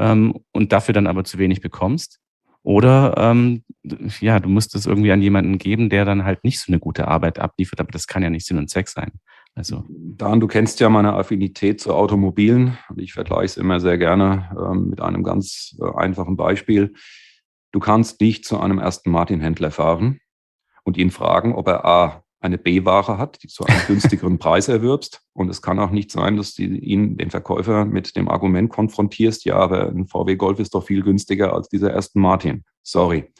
[0.00, 2.18] ähm, und dafür dann aber zu wenig bekommst.
[2.62, 3.62] Oder ähm,
[4.20, 7.08] ja, du musst es irgendwie an jemanden geben, der dann halt nicht so eine gute
[7.08, 9.12] Arbeit abliefert, aber das kann ja nicht Sinn und Zweck sein.
[9.54, 9.84] Also.
[9.88, 14.50] Dan, du kennst ja meine Affinität zu Automobilen und ich vergleiche es immer sehr gerne
[14.58, 16.94] ähm, mit einem ganz äh, einfachen Beispiel.
[17.72, 20.20] Du kannst nicht zu einem ersten Martin-Händler fahren
[20.84, 25.22] und ihn fragen, ob er A, eine B-Ware hat, die zu einem günstigeren Preis erwirbst.
[25.34, 29.44] Und es kann auch nicht sein, dass du ihn, den Verkäufer, mit dem Argument konfrontierst,
[29.44, 32.64] ja, aber ein VW Golf ist doch viel günstiger als dieser ersten Martin.
[32.82, 33.32] Sorry.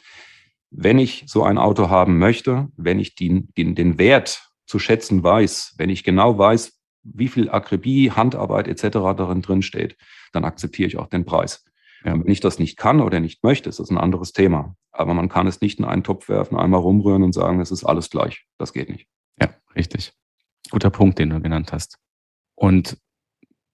[0.69, 5.23] Wenn ich so ein Auto haben möchte, wenn ich den, den, den Wert zu schätzen
[5.23, 8.99] weiß, wenn ich genau weiß, wie viel Akribie, Handarbeit etc.
[9.17, 9.97] darin drin steht,
[10.31, 11.65] dann akzeptiere ich auch den Preis.
[12.03, 12.13] Ja.
[12.13, 14.75] wenn ich das nicht kann oder nicht möchte, ist das ein anderes Thema.
[14.91, 17.83] Aber man kann es nicht in einen Topf werfen, einmal rumrühren und sagen, es ist
[17.83, 18.45] alles gleich.
[18.57, 19.07] Das geht nicht.
[19.39, 20.13] Ja, richtig.
[20.69, 21.97] Guter Punkt, den du genannt hast.
[22.55, 22.97] Und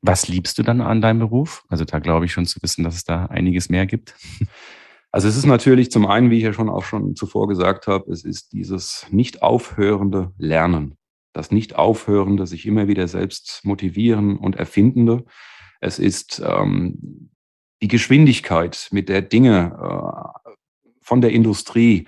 [0.01, 1.63] was liebst du dann an deinem Beruf?
[1.69, 4.15] Also da glaube ich schon zu wissen, dass es da einiges mehr gibt.
[5.09, 8.11] Also es ist natürlich zum einen, wie ich ja schon auch schon zuvor gesagt habe,
[8.11, 10.97] es ist dieses nicht aufhörende Lernen,
[11.33, 15.23] das nicht aufhörende, sich immer wieder selbst motivieren und erfindende.
[15.79, 17.29] Es ist ähm,
[17.81, 19.77] die Geschwindigkeit, mit der Dinge
[20.45, 20.51] äh,
[21.01, 22.07] von der Industrie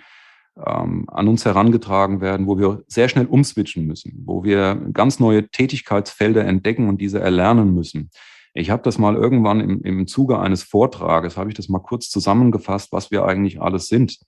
[0.66, 5.50] ähm, an uns herangetragen werden, wo wir sehr schnell umswitchen müssen, wo wir ganz neue
[5.50, 8.10] Tätigkeitsfelder entdecken und diese erlernen müssen.
[8.54, 12.10] Ich habe das mal irgendwann im, im Zuge eines Vortrages, habe ich das mal kurz
[12.10, 14.20] zusammengefasst, was wir eigentlich alles sind.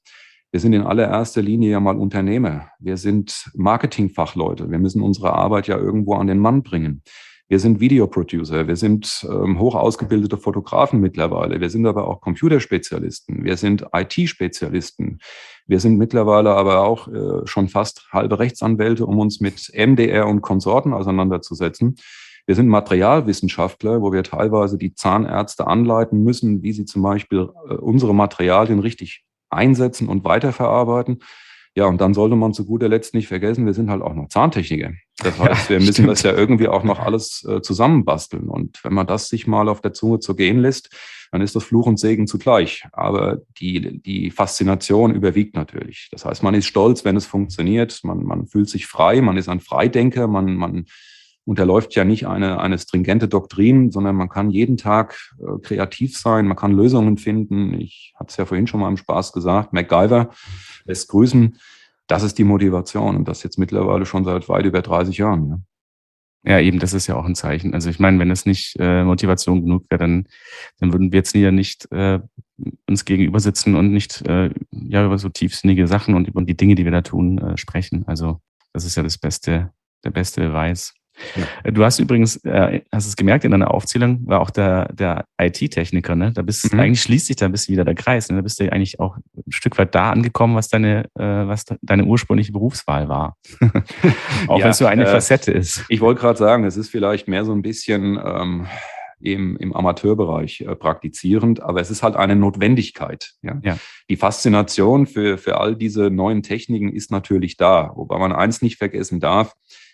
[0.52, 2.70] Wir sind in allererster Linie ja mal Unternehmer.
[2.80, 4.70] Wir sind Marketingfachleute.
[4.70, 7.04] Wir müssen unsere Arbeit ja irgendwo an den Mann bringen.
[7.52, 8.70] Wir sind Videoproducer.
[8.70, 11.60] Wir sind ähm, hoch ausgebildete Fotografen mittlerweile.
[11.60, 13.44] Wir sind aber auch Computerspezialisten.
[13.44, 15.20] Wir sind IT-Spezialisten.
[15.68, 20.42] Wir sind mittlerweile aber auch äh, schon fast halbe Rechtsanwälte, um uns mit MDR und
[20.42, 21.98] Konsorten auseinanderzusetzen.
[22.46, 27.74] Wir sind Materialwissenschaftler, wo wir teilweise die Zahnärzte anleiten müssen, wie sie zum Beispiel äh,
[27.74, 31.20] unsere Materialien richtig einsetzen und weiterverarbeiten.
[31.76, 34.30] Ja, und dann sollte man zu guter Letzt nicht vergessen, wir sind halt auch noch
[34.30, 34.92] Zahntechniker.
[35.24, 38.50] Das heißt, wir müssen das ja irgendwie auch noch alles äh, zusammenbasteln.
[38.50, 40.90] Und wenn man das sich mal auf der Zunge zu gehen lässt,
[41.32, 42.84] dann ist das Fluch und Segen zugleich.
[42.92, 46.10] Aber die, die Faszination überwiegt natürlich.
[46.12, 48.02] Das heißt, man ist stolz, wenn es funktioniert.
[48.04, 50.86] Man, man fühlt sich frei, man ist ein Freidenker, man, man
[51.46, 56.48] unterläuft ja nicht eine, eine stringente Doktrin, sondern man kann jeden Tag äh, kreativ sein,
[56.48, 57.80] man kann Lösungen finden.
[57.80, 60.30] Ich hatte es ja vorhin schon mal im Spaß gesagt, MacGyver
[60.86, 61.58] lässt grüßen.
[62.12, 65.48] Das ist die Motivation und das jetzt mittlerweile schon seit weit über 30 Jahren.
[65.48, 65.60] Ja.
[66.44, 67.74] Ja, eben, das ist ja auch ein Zeichen.
[67.74, 70.28] Also ich meine, wenn es nicht äh, Motivation genug wäre, dann,
[70.80, 72.20] dann würden wir jetzt hier nicht äh,
[72.86, 76.76] uns gegenüber sitzen und nicht äh, ja über so tiefsinnige Sachen und über die Dinge,
[76.76, 78.04] die wir da tun, äh, sprechen.
[78.08, 78.42] Also
[78.74, 79.72] das ist ja das beste,
[80.04, 80.94] der beste Beweis.
[81.64, 81.72] Ja.
[81.72, 86.18] Du hast übrigens, äh, hast es gemerkt, in deiner Aufzählung war auch der, der IT-Techniker,
[86.18, 86.34] ne?
[86.34, 86.80] Da bist mhm.
[86.80, 88.30] eigentlich schließt sich da ein bisschen wieder der Kreis.
[88.30, 88.36] Ne?
[88.36, 89.18] Da bist du eigentlich auch
[89.52, 93.38] ein Stück weit da angekommen, was deine, äh, was deine ursprüngliche Berufswahl war.
[94.48, 95.84] auch ja, wenn es so eine äh, Facette ist.
[95.90, 98.68] Ich wollte gerade sagen, es ist vielleicht mehr so ein bisschen ähm,
[99.20, 103.34] im, im Amateurbereich äh, praktizierend, aber es ist halt eine Notwendigkeit.
[103.42, 103.60] Ja?
[103.64, 103.78] ja?
[104.10, 108.78] Die Faszination für, für all diese neuen Techniken ist natürlich da, wobei man eins nicht
[108.78, 109.54] vergessen darf,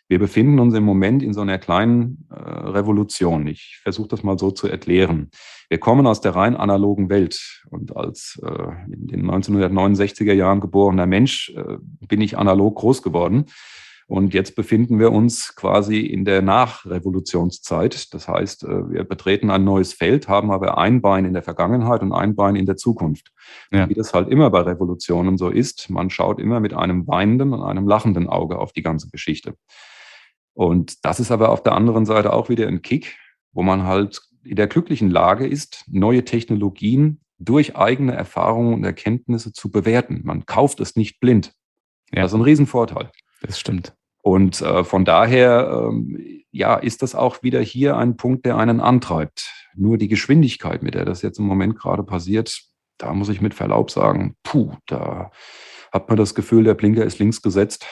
[0.10, 3.46] wir befinden uns im Moment in so einer kleinen äh, Revolution.
[3.48, 5.30] Ich versuche das mal so zu erklären.
[5.70, 11.06] Wir kommen aus der rein analogen Welt und als äh, in den 1969er Jahren geborener
[11.06, 13.46] Mensch äh, bin ich analog groß geworden.
[14.10, 18.14] Und jetzt befinden wir uns quasi in der Nachrevolutionszeit.
[18.14, 22.02] Das heißt, äh, wir betreten ein neues Feld, haben aber ein Bein in der Vergangenheit
[22.02, 23.34] und ein Bein in der Zukunft.
[23.70, 23.90] Ja.
[23.90, 27.62] Wie das halt immer bei Revolutionen so ist, man schaut immer mit einem weinenden und
[27.62, 29.56] einem lachenden Auge auf die ganze Geschichte.
[30.58, 33.16] Und das ist aber auf der anderen Seite auch wieder ein Kick,
[33.52, 39.54] wo man halt in der glücklichen Lage ist, neue Technologien durch eigene Erfahrungen und Erkenntnisse
[39.54, 40.22] zu bewerten.
[40.24, 41.54] Man kauft es nicht blind.
[42.12, 42.24] Ja.
[42.24, 43.12] Das ist ein Riesenvorteil.
[43.44, 43.94] Das stimmt.
[44.24, 46.18] Und äh, von daher, ähm,
[46.50, 49.54] ja, ist das auch wieder hier ein Punkt, der einen antreibt.
[49.76, 52.64] Nur die Geschwindigkeit, mit der das jetzt im Moment gerade passiert,
[52.98, 55.30] da muss ich mit Verlaub sagen, puh, da
[55.92, 57.86] hat man das Gefühl, der Blinker ist links gesetzt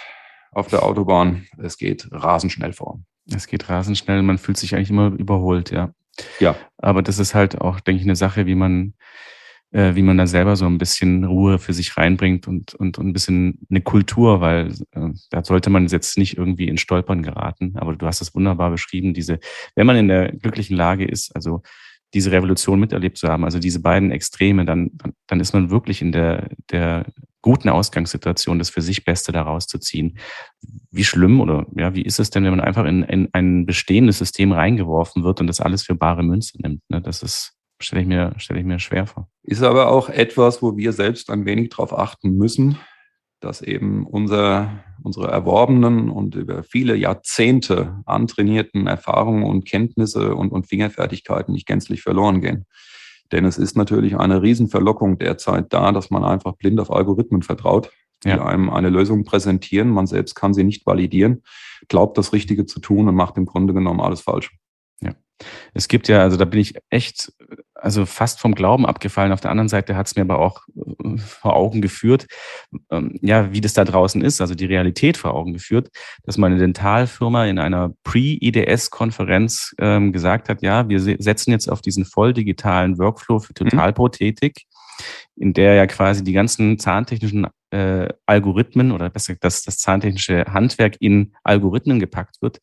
[0.55, 1.45] auf der Autobahn.
[1.57, 2.99] Es geht rasend schnell vor.
[3.31, 5.93] Es geht rasend schnell, man fühlt sich eigentlich immer überholt, ja.
[6.39, 6.55] Ja.
[6.77, 8.93] Aber das ist halt auch, denke ich, eine Sache, wie man
[9.71, 13.07] äh, wie man da selber so ein bisschen Ruhe für sich reinbringt und, und, und
[13.07, 17.73] ein bisschen eine Kultur, weil äh, da sollte man jetzt nicht irgendwie in Stolpern geraten.
[17.75, 19.39] Aber du hast es wunderbar beschrieben, diese,
[19.75, 21.61] wenn man in der glücklichen Lage ist, also
[22.15, 24.91] diese Revolution miterlebt zu haben, also diese beiden Extreme, dann,
[25.27, 27.05] dann ist man wirklich in der, der
[27.41, 30.17] guten Ausgangssituation, das für sich Beste daraus zu ziehen.
[30.89, 34.17] Wie schlimm oder ja, wie ist es denn, wenn man einfach in, in ein bestehendes
[34.17, 36.81] System reingeworfen wird und das alles für bare Münze nimmt?
[36.89, 37.01] Ne?
[37.01, 37.51] Das ist
[37.81, 39.29] stelle ich, mir, stelle ich mir schwer vor.
[39.43, 42.77] Ist aber auch etwas, wo wir selbst ein wenig darauf achten müssen,
[43.45, 50.67] dass eben unser, unsere erworbenen und über viele Jahrzehnte antrainierten Erfahrungen und Kenntnisse und, und
[50.67, 52.65] Fingerfertigkeiten nicht gänzlich verloren gehen.
[53.31, 57.91] Denn es ist natürlich eine Riesenverlockung derzeit da, dass man einfach blind auf Algorithmen vertraut,
[58.23, 58.43] die ja.
[58.43, 59.89] einem eine Lösung präsentieren.
[59.89, 61.43] Man selbst kann sie nicht validieren,
[61.87, 64.55] glaubt das Richtige zu tun und macht im Grunde genommen alles falsch.
[65.01, 65.13] Ja.
[65.73, 67.31] Es gibt ja, also da bin ich echt,
[67.75, 69.31] also fast vom Glauben abgefallen.
[69.31, 72.27] Auf der anderen Seite hat es mir aber auch äh, vor Augen geführt,
[72.89, 75.89] ähm, ja, wie das da draußen ist, also die Realität vor Augen geführt,
[76.23, 82.05] dass meine Dentalfirma in einer Pre-IDS-Konferenz ähm, gesagt hat, ja, wir setzen jetzt auf diesen
[82.05, 83.69] voll digitalen Workflow für mhm.
[83.69, 84.63] Totalprothetik.
[84.65, 84.75] Mhm
[85.35, 90.45] in der ja quasi die ganzen zahntechnischen äh, Algorithmen oder besser gesagt, dass das zahntechnische
[90.45, 92.61] Handwerk in Algorithmen gepackt wird,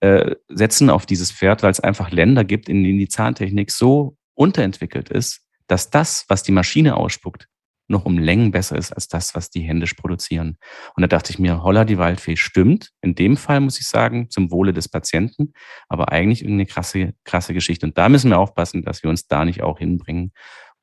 [0.00, 4.16] äh, setzen auf dieses Pferd, weil es einfach Länder gibt, in denen die Zahntechnik so
[4.34, 7.48] unterentwickelt ist, dass das, was die Maschine ausspuckt,
[7.86, 10.56] noch um Längen besser ist als das, was die händisch produzieren.
[10.96, 12.90] Und da dachte ich mir, holla, die Waldfee stimmt.
[13.02, 15.52] In dem Fall muss ich sagen, zum Wohle des Patienten,
[15.88, 17.86] aber eigentlich irgendeine krasse, krasse Geschichte.
[17.86, 20.32] Und da müssen wir aufpassen, dass wir uns da nicht auch hinbringen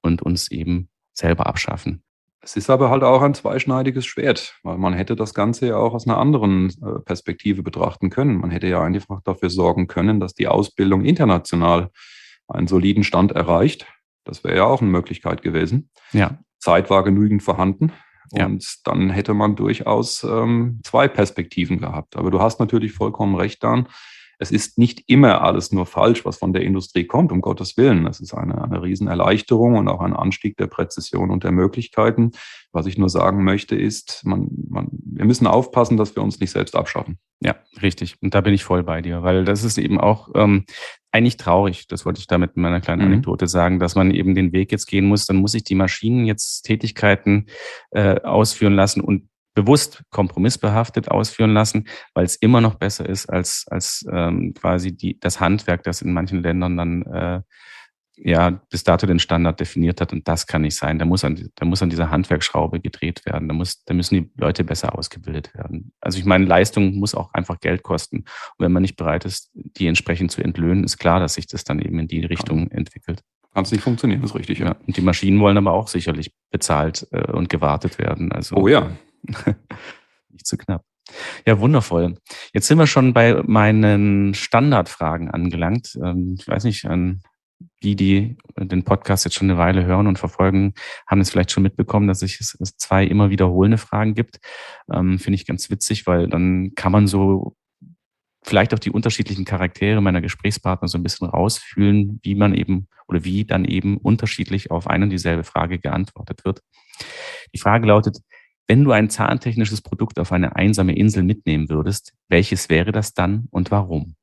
[0.02, 2.04] und uns eben selber abschaffen.
[2.44, 5.94] Es ist aber halt auch ein zweischneidiges Schwert, weil man hätte das Ganze ja auch
[5.94, 8.38] aus einer anderen äh, Perspektive betrachten können.
[8.38, 11.92] Man hätte ja einfach dafür sorgen können, dass die Ausbildung international
[12.52, 13.88] einen soliden Stand erreicht.
[14.24, 15.90] Das wäre ja auch eine Möglichkeit gewesen.
[16.12, 16.40] Ja.
[16.60, 17.92] Zeit war genügend vorhanden.
[18.32, 18.70] Und ja.
[18.86, 22.16] dann hätte man durchaus ähm, zwei Perspektiven gehabt.
[22.16, 23.88] Aber du hast natürlich vollkommen recht, Dan
[24.42, 28.08] es ist nicht immer alles nur falsch, was von der Industrie kommt, um Gottes Willen.
[28.08, 32.32] Es ist eine, eine Riesenerleichterung und auch ein Anstieg der Präzision und der Möglichkeiten.
[32.72, 36.50] Was ich nur sagen möchte, ist, man, man, wir müssen aufpassen, dass wir uns nicht
[36.50, 37.20] selbst abschaffen.
[37.40, 38.16] Ja, richtig.
[38.22, 40.66] Und da bin ich voll bei dir, weil das ist eben auch ähm,
[41.12, 43.14] eigentlich traurig, das wollte ich damit in meiner kleinen mhm.
[43.14, 45.28] Anekdote sagen, dass man eben den Weg jetzt gehen muss.
[45.28, 47.46] Dann muss ich die Maschinen jetzt Tätigkeiten
[47.92, 53.66] äh, ausführen lassen und bewusst kompromissbehaftet ausführen lassen, weil es immer noch besser ist als,
[53.70, 57.42] als ähm, quasi die, das Handwerk, das in manchen Ländern dann äh,
[58.24, 60.14] ja bis dato den Standard definiert hat.
[60.14, 61.00] Und das kann nicht sein.
[61.00, 63.48] Da muss an, da muss an dieser Handwerkschraube gedreht werden.
[63.48, 65.92] Da, muss, da müssen die Leute besser ausgebildet werden.
[66.00, 68.18] Also ich meine, Leistung muss auch einfach Geld kosten.
[68.18, 71.64] Und wenn man nicht bereit ist, die entsprechend zu entlöhnen, ist klar, dass sich das
[71.64, 72.78] dann eben in die Richtung ja.
[72.78, 73.22] entwickelt.
[73.54, 74.78] Kann es nicht funktionieren, ist richtig, ja.
[74.88, 78.32] Und die Maschinen wollen aber auch sicherlich bezahlt äh, und gewartet werden.
[78.32, 78.92] Also, oh ja,
[80.30, 80.84] Nicht zu knapp.
[81.46, 82.16] Ja, wundervoll.
[82.54, 85.98] Jetzt sind wir schon bei meinen Standardfragen angelangt.
[86.02, 87.22] Ähm, ich weiß nicht, an
[87.84, 90.74] die, die den Podcast jetzt schon eine Weile hören und verfolgen,
[91.08, 94.40] haben es vielleicht schon mitbekommen, dass es zwei immer wiederholende Fragen gibt.
[94.92, 97.56] Ähm, finde ich ganz witzig, weil dann kann man so
[98.44, 103.24] vielleicht auch die unterschiedlichen Charaktere meiner Gesprächspartner so ein bisschen rausfühlen, wie man eben oder
[103.24, 106.62] wie dann eben unterschiedlich auf eine und dieselbe Frage geantwortet wird.
[107.54, 108.18] Die Frage lautet,
[108.72, 113.50] wenn du ein zahntechnisches Produkt auf eine einsame Insel mitnehmen würdest, welches wäre das dann
[113.52, 114.16] und warum?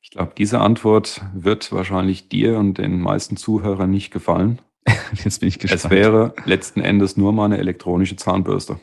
[0.00, 4.60] Ich glaube, diese Antwort wird wahrscheinlich dir und den meisten Zuhörern nicht gefallen.
[5.14, 5.84] Jetzt bin ich gespannt.
[5.84, 8.80] Es wäre letzten Endes nur meine elektronische Zahnbürste.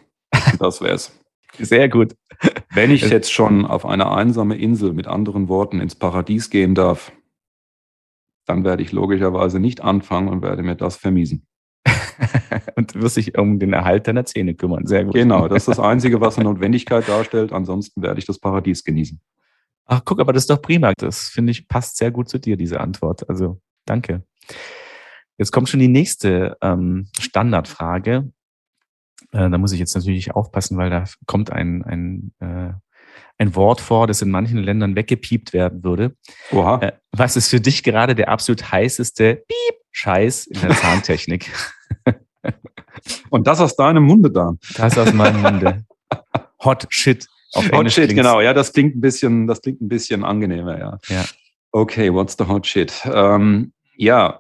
[0.60, 1.20] Das wäre es.
[1.60, 2.16] Sehr gut.
[2.74, 7.12] Wenn ich jetzt schon auf eine einsame Insel mit anderen Worten ins Paradies gehen darf,
[8.46, 11.49] dann werde ich logischerweise nicht anfangen und werde mir das vermiesen.
[12.76, 14.86] und wirst dich um den Erhalt deiner Zähne kümmern.
[14.86, 15.14] Sehr gut.
[15.14, 17.52] Genau, das ist das Einzige, was eine Notwendigkeit darstellt.
[17.54, 19.20] Ansonsten werde ich das Paradies genießen.
[19.86, 20.94] Ach, guck, aber das ist doch prima.
[20.98, 23.28] Das finde ich passt sehr gut zu dir, diese Antwort.
[23.30, 24.24] Also danke.
[25.38, 28.32] Jetzt kommt schon die nächste ähm, Standardfrage.
[29.32, 32.74] Äh, da muss ich jetzt natürlich aufpassen, weil da kommt ein, ein, äh,
[33.38, 36.16] ein Wort vor, das in manchen Ländern weggepiept werden würde.
[36.52, 36.80] Oha.
[36.82, 41.52] Äh, was ist für dich gerade der absolut heißeste Piep Scheiß in der Zahntechnik?
[43.30, 44.58] Und das aus deinem Munde, Dan.
[44.76, 45.86] Das aus meinem Munde.
[46.64, 47.28] Hot Shit.
[47.54, 48.40] Auf hot Shit, genau.
[48.40, 50.98] Ja, das klingt ein bisschen, das klingt ein bisschen angenehmer, ja.
[51.10, 51.26] ja.
[51.72, 52.94] Okay, what's the hot shit?
[53.12, 54.40] Ähm, ja,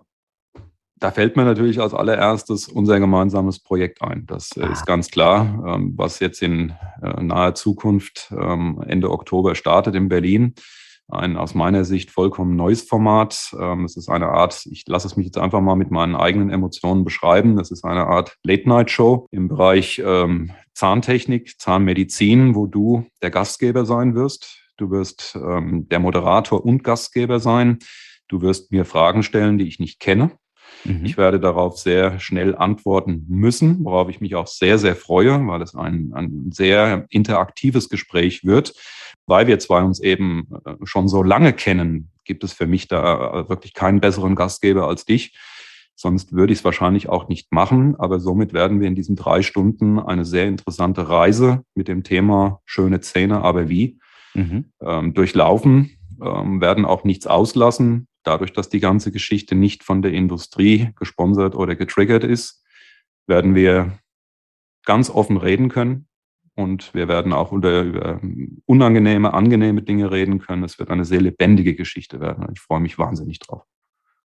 [0.97, 4.25] da fällt mir natürlich als allererstes unser gemeinsames Projekt ein.
[4.27, 4.65] Das ah.
[4.67, 10.09] ist ganz klar, ähm, was jetzt in äh, naher Zukunft ähm, Ende Oktober startet in
[10.09, 10.55] Berlin.
[11.09, 13.55] Ein aus meiner Sicht vollkommen neues Format.
[13.59, 16.49] Ähm, es ist eine Art, ich lasse es mich jetzt einfach mal mit meinen eigenen
[16.49, 17.55] Emotionen beschreiben.
[17.55, 20.01] Das ist eine Art Late-Night-Show im Bereich
[20.73, 24.63] Zahntechnik, Zahnmedizin, wo du der Gastgeber sein wirst.
[24.77, 27.79] Du wirst der Moderator und Gastgeber sein.
[28.27, 30.31] Du wirst mir Fragen stellen, die ich nicht kenne.
[30.83, 31.05] Mhm.
[31.05, 35.61] Ich werde darauf sehr schnell antworten müssen, worauf ich mich auch sehr, sehr freue, weil
[35.61, 38.73] es ein, ein sehr interaktives Gespräch wird.
[39.29, 43.41] Weil wir zwei uns eben äh, schon so lange kennen, gibt es für mich da
[43.41, 45.37] äh, wirklich keinen besseren Gastgeber als dich.
[45.95, 47.95] Sonst würde ich es wahrscheinlich auch nicht machen.
[47.97, 52.61] Aber somit werden wir in diesen drei Stunden eine sehr interessante Reise mit dem Thema
[52.65, 53.99] schöne Zähne, aber wie
[54.33, 54.71] mhm.
[54.81, 60.13] ähm, durchlaufen, ähm, werden auch nichts auslassen dadurch, dass die ganze Geschichte nicht von der
[60.13, 62.63] Industrie gesponsert oder getriggert ist,
[63.27, 63.99] werden wir
[64.85, 66.07] ganz offen reden können.
[66.59, 68.19] Und wir werden auch über, über
[68.65, 70.65] unangenehme, angenehme Dinge reden können.
[70.65, 72.49] Es wird eine sehr lebendige Geschichte werden.
[72.51, 73.63] Ich freue mich wahnsinnig drauf.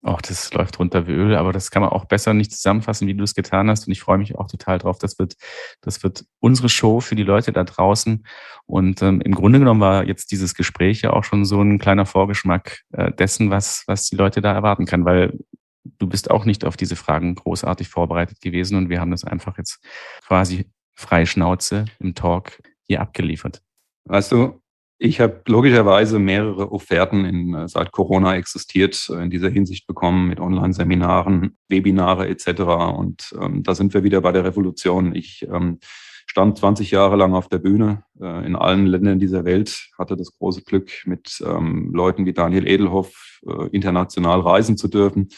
[0.02, 3.14] Auch das läuft runter wie Öl, aber das kann man auch besser nicht zusammenfassen, wie
[3.14, 3.86] du es getan hast.
[3.86, 4.98] Und ich freue mich auch total drauf.
[4.98, 5.36] Das wird,
[5.82, 8.26] das wird unsere Show für die Leute da draußen.
[8.66, 12.06] Und ähm, im Grunde genommen war jetzt dieses Gespräch ja auch schon so ein kleiner
[12.06, 15.38] Vorgeschmack äh, dessen, was, was die Leute da erwarten kann, weil
[15.84, 19.56] du bist auch nicht auf diese Fragen großartig vorbereitet gewesen und wir haben das einfach
[19.58, 19.78] jetzt
[20.26, 23.62] quasi freie Schnauze im Talk hier abgeliefert.
[24.04, 24.60] Weißt du,
[24.98, 30.28] ich habe logischerweise mehrere Offerten, in, äh, seit Corona existiert, äh, in dieser Hinsicht bekommen
[30.28, 32.62] mit Online-Seminaren, Webinare etc.
[32.96, 35.14] Und ähm, da sind wir wieder bei der Revolution.
[35.14, 35.80] Ich ähm,
[36.26, 40.32] stand 20 Jahre lang auf der Bühne äh, in allen Ländern dieser Welt, hatte das
[40.38, 45.28] große Glück, mit ähm, Leuten wie Daniel Edelhoff äh, international reisen zu dürfen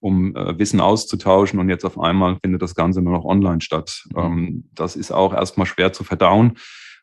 [0.00, 1.58] um äh, Wissen auszutauschen.
[1.58, 4.04] Und jetzt auf einmal findet das Ganze nur noch online statt.
[4.14, 4.20] Mhm.
[4.20, 6.54] Ähm, das ist auch erstmal schwer zu verdauen.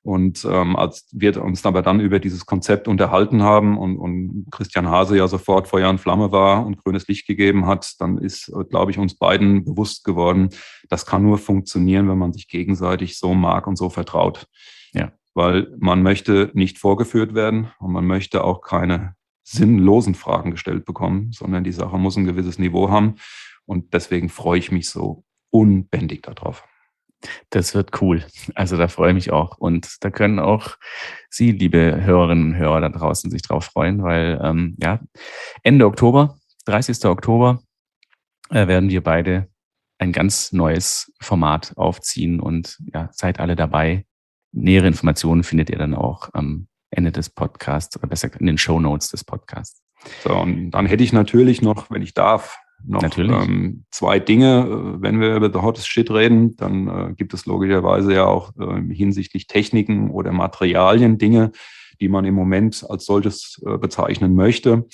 [0.04, 4.90] Und ähm, als wir uns aber dann über dieses Konzept unterhalten haben und, und Christian
[4.90, 8.92] Hase ja sofort Feuer und Flamme war und grünes Licht gegeben hat, dann ist, glaube
[8.92, 10.50] ich, uns beiden bewusst geworden,
[10.90, 14.48] das kann nur funktionieren, wenn man sich gegenseitig so mag und so vertraut.
[14.92, 15.14] Ja.
[15.36, 21.32] Weil man möchte nicht vorgeführt werden und man möchte auch keine sinnlosen Fragen gestellt bekommen,
[21.32, 23.16] sondern die Sache muss ein gewisses Niveau haben.
[23.66, 26.66] Und deswegen freue ich mich so unbändig darauf.
[27.50, 28.26] Das wird cool.
[28.56, 29.58] Also da freue ich mich auch.
[29.58, 30.76] Und da können auch
[31.30, 35.00] Sie, liebe Hörerinnen und Hörer da draußen, sich drauf freuen, weil ähm, ja,
[35.64, 37.06] Ende Oktober, 30.
[37.06, 37.62] Oktober,
[38.50, 39.48] äh, werden wir beide
[40.00, 44.06] ein ganz neues Format aufziehen und ja, seid alle dabei.
[44.52, 48.80] Nähere Informationen findet ihr dann auch am Ende des Podcasts oder besser in den Show
[48.80, 49.82] Notes des Podcasts.
[50.24, 54.68] So, und dann hätte ich natürlich noch, wenn ich darf, noch ähm, zwei Dinge.
[54.68, 58.52] Äh, wenn wir über The Hottest Shit reden, dann äh, gibt es logischerweise ja auch
[58.60, 61.52] äh, hinsichtlich Techniken oder Materialien Dinge,
[62.02, 64.86] die man im Moment als solches äh, bezeichnen möchte.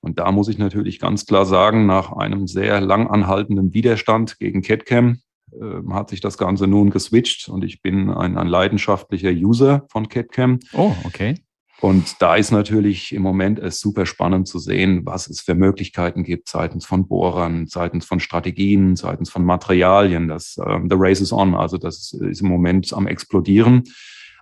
[0.00, 4.62] Und da muss ich natürlich ganz klar sagen, nach einem sehr lang anhaltenden Widerstand gegen
[4.62, 5.18] CatCam
[5.52, 10.08] äh, hat sich das Ganze nun geswitcht und ich bin ein, ein leidenschaftlicher User von
[10.08, 10.58] CatCam.
[10.74, 11.34] Oh, okay.
[11.80, 16.24] Und da ist natürlich im Moment es super spannend zu sehen, was es für Möglichkeiten
[16.24, 20.26] gibt seitens von Bohrern, seitens von Strategien, seitens von Materialien.
[20.28, 23.82] Das ähm, The Race is on, also das ist im Moment am explodieren.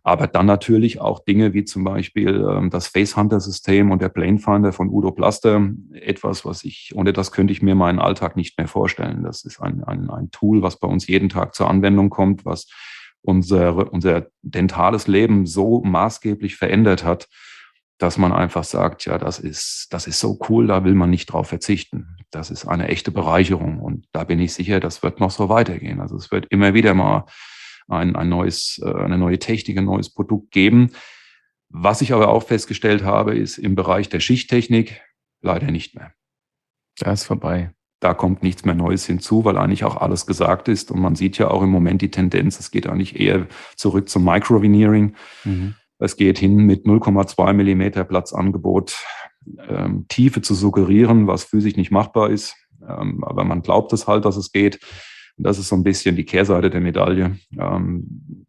[0.06, 4.10] Aber dann natürlich auch Dinge wie zum Beispiel ähm, das Face Hunter System und der
[4.10, 5.70] Plane Finder von Udo Plaster.
[5.92, 9.24] Etwas, was ich, ohne das könnte ich mir meinen Alltag nicht mehr vorstellen.
[9.24, 12.68] Das ist ein, ein, ein Tool, was bei uns jeden Tag zur Anwendung kommt, was
[13.24, 17.28] unser, unser dentales Leben so maßgeblich verändert hat,
[17.98, 21.26] dass man einfach sagt, ja, das ist, das ist so cool, da will man nicht
[21.26, 22.16] drauf verzichten.
[22.30, 26.00] Das ist eine echte Bereicherung und da bin ich sicher, das wird noch so weitergehen.
[26.00, 27.24] Also es wird immer wieder mal
[27.88, 30.90] ein, ein neues, äh, eine neue Technik, ein neues Produkt geben.
[31.68, 35.00] Was ich aber auch festgestellt habe, ist im Bereich der Schichttechnik
[35.40, 36.12] leider nicht mehr.
[36.98, 37.72] Da ist vorbei.
[38.04, 40.90] Da kommt nichts mehr Neues hinzu, weil eigentlich auch alles gesagt ist.
[40.90, 43.46] Und man sieht ja auch im Moment die Tendenz, es geht eigentlich eher
[43.76, 45.14] zurück zum Microveneering.
[45.44, 45.74] Mhm.
[45.98, 49.02] Es geht hin mit 0,2 Millimeter Platzangebot,
[49.70, 52.54] ähm, Tiefe zu suggerieren, was physisch nicht machbar ist.
[52.86, 54.80] Ähm, aber man glaubt es halt, dass es geht.
[55.38, 57.38] Und das ist so ein bisschen die Kehrseite der Medaille.
[57.58, 58.44] Ähm,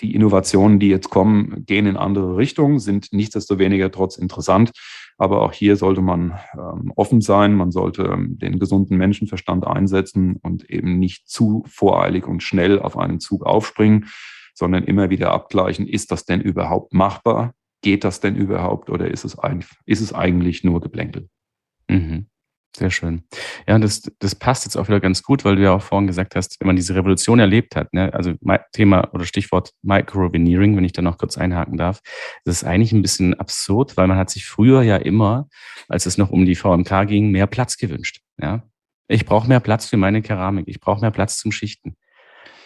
[0.00, 4.72] die Innovationen, die jetzt kommen, gehen in andere Richtungen, sind nichtsdestoweniger trotz interessant.
[5.18, 7.54] Aber auch hier sollte man ähm, offen sein.
[7.54, 12.98] Man sollte ähm, den gesunden Menschenverstand einsetzen und eben nicht zu voreilig und schnell auf
[12.98, 14.06] einen Zug aufspringen,
[14.54, 17.54] sondern immer wieder abgleichen, ist das denn überhaupt machbar?
[17.82, 21.28] Geht das denn überhaupt oder ist es, ein, ist es eigentlich nur Geplänkel?
[21.88, 22.26] Mhm.
[22.76, 23.22] Sehr schön.
[23.66, 26.06] Ja, und das, das passt jetzt auch wieder ganz gut, weil du ja auch vorhin
[26.06, 28.34] gesagt hast, wenn man diese Revolution erlebt hat, ne, also
[28.72, 32.00] Thema oder Stichwort Microveneering, wenn ich da noch kurz einhaken darf,
[32.44, 35.48] das ist eigentlich ein bisschen absurd, weil man hat sich früher ja immer,
[35.88, 38.20] als es noch um die VMK ging, mehr Platz gewünscht.
[38.38, 38.62] Ja,
[39.08, 41.96] ich brauche mehr Platz für meine Keramik, ich brauche mehr Platz zum Schichten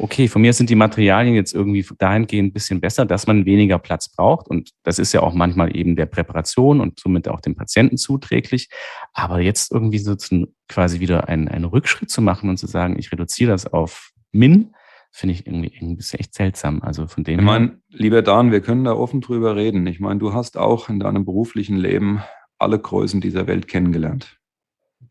[0.01, 3.79] okay, von mir sind die Materialien jetzt irgendwie dahingehend ein bisschen besser, dass man weniger
[3.79, 4.49] Platz braucht.
[4.49, 8.69] Und das ist ja auch manchmal eben der Präparation und somit auch dem Patienten zuträglich.
[9.13, 12.99] Aber jetzt irgendwie so zu, quasi wieder einen, einen Rückschritt zu machen und zu sagen,
[12.99, 14.75] ich reduziere das auf Min,
[15.13, 16.83] finde ich irgendwie ein bisschen echt seltsam.
[16.83, 17.41] Also von dem.
[17.41, 19.87] Ich meine, lieber Dan, wir können da offen drüber reden.
[19.87, 22.23] Ich meine, du hast auch in deinem beruflichen Leben
[22.59, 24.37] alle Größen dieser Welt kennengelernt.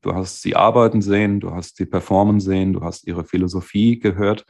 [0.01, 4.45] Du hast sie arbeiten sehen, du hast sie performen sehen, du hast ihre Philosophie gehört.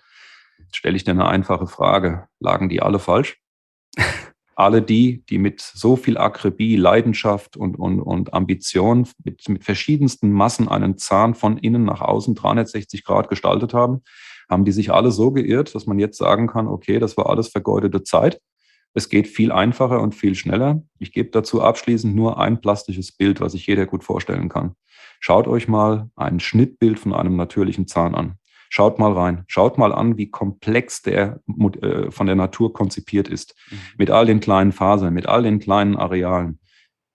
[0.71, 2.27] Stelle ich dir eine einfache Frage.
[2.39, 3.37] Lagen die alle falsch?
[4.55, 10.33] alle die, die mit so viel Akribie, Leidenschaft und, und, und Ambition mit, mit verschiedensten
[10.33, 14.01] Massen einen Zahn von innen nach außen 360 Grad gestaltet haben,
[14.49, 17.47] haben die sich alle so geirrt, dass man jetzt sagen kann, okay, das war alles
[17.47, 18.41] vergeudete Zeit.
[18.93, 20.81] Es geht viel einfacher und viel schneller.
[20.97, 24.75] Ich gebe dazu abschließend nur ein plastisches Bild, was sich jeder gut vorstellen kann.
[25.21, 28.38] Schaut euch mal ein Schnittbild von einem natürlichen Zahn an.
[28.69, 29.43] Schaut mal rein.
[29.47, 31.41] Schaut mal an, wie komplex der
[31.81, 33.55] äh, von der Natur konzipiert ist.
[33.69, 33.77] Mhm.
[33.97, 36.59] Mit all den kleinen Fasern, mit all den kleinen Arealen.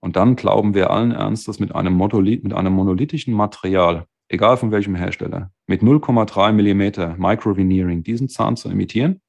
[0.01, 4.71] Und dann glauben wir allen Ernstes mit einem, Monolith, mit einem monolithischen Material, egal von
[4.71, 9.23] welchem Hersteller, mit 0,3 Millimeter Microveneering diesen Zahn zu imitieren.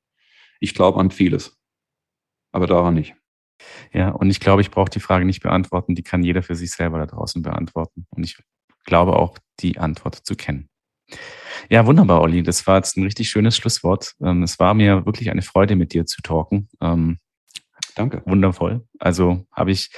[0.59, 1.57] Ich glaube an vieles,
[2.51, 3.15] aber daran nicht.
[3.93, 5.95] Ja, und ich glaube, ich brauche die Frage nicht beantworten.
[5.95, 8.05] Die kann jeder für sich selber da draußen beantworten.
[8.09, 8.37] Und ich
[8.83, 10.67] glaube auch, die Antwort zu kennen.
[11.69, 12.43] Ja, wunderbar, Olli.
[12.43, 14.13] Das war jetzt ein richtig schönes Schlusswort.
[14.21, 16.69] Ähm, es war mir wirklich eine Freude, mit dir zu talken.
[16.81, 17.19] Ähm,
[17.95, 18.21] Danke.
[18.25, 18.85] Wundervoll.
[18.99, 19.89] Also habe ich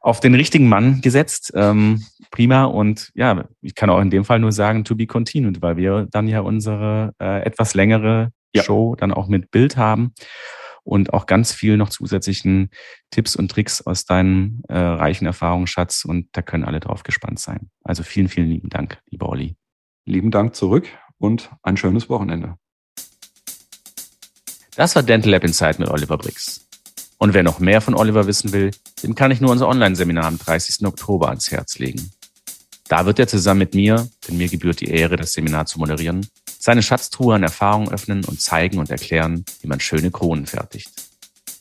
[0.00, 1.52] auf den richtigen Mann gesetzt.
[1.54, 2.64] Ähm, prima.
[2.64, 6.06] Und ja, ich kann auch in dem Fall nur sagen, to be continued, weil wir
[6.10, 8.62] dann ja unsere äh, etwas längere ja.
[8.62, 10.14] Show dann auch mit Bild haben
[10.82, 12.70] und auch ganz viel noch zusätzlichen
[13.10, 16.04] Tipps und Tricks aus deinem äh, reichen Erfahrungsschatz.
[16.04, 17.70] Und da können alle drauf gespannt sein.
[17.84, 19.56] Also vielen, vielen lieben Dank, lieber Olli.
[20.10, 20.88] Lieben Dank zurück
[21.18, 22.56] und ein schönes Wochenende.
[24.74, 26.66] Das war Dental Lab Insight mit Oliver Briggs.
[27.18, 30.38] Und wer noch mehr von Oliver wissen will, dem kann ich nur unser Online-Seminar am
[30.38, 30.84] 30.
[30.84, 32.10] Oktober ans Herz legen.
[32.88, 36.26] Da wird er zusammen mit mir, denn mir gebührt die Ehre, das Seminar zu moderieren,
[36.58, 40.90] seine Schatztruhe an Erfahrungen öffnen und zeigen und erklären, wie man schöne Kronen fertigt.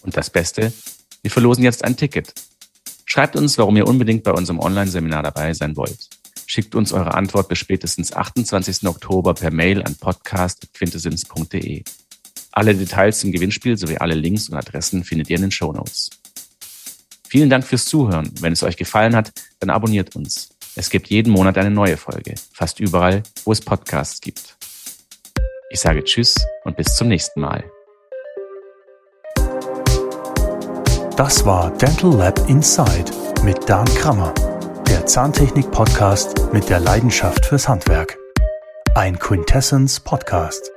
[0.02, 0.74] Und das Beste,
[1.22, 2.34] wir verlosen jetzt ein Ticket.
[3.06, 6.10] Schreibt uns, warum ihr unbedingt bei unserem Online-Seminar dabei sein wollt.
[6.52, 8.88] Schickt uns eure Antwort bis spätestens 28.
[8.88, 11.84] Oktober per Mail an podcast.quintessens.de.
[12.52, 16.10] Alle Details zum Gewinnspiel sowie alle Links und Adressen findet ihr in den Show Notes.
[17.28, 18.32] Vielen Dank fürs Zuhören.
[18.40, 20.50] Wenn es euch gefallen hat, dann abonniert uns.
[20.76, 24.58] Es gibt jeden Monat eine neue Folge, fast überall, wo es Podcasts gibt.
[25.70, 27.64] Ich sage Tschüss und bis zum nächsten Mal.
[31.16, 33.12] Das war Dental Lab Inside
[33.44, 34.34] mit Dan Krammer
[34.90, 38.18] der Zahntechnik-Podcast mit der Leidenschaft fürs Handwerk.
[38.96, 40.72] Ein Quintessence Podcast.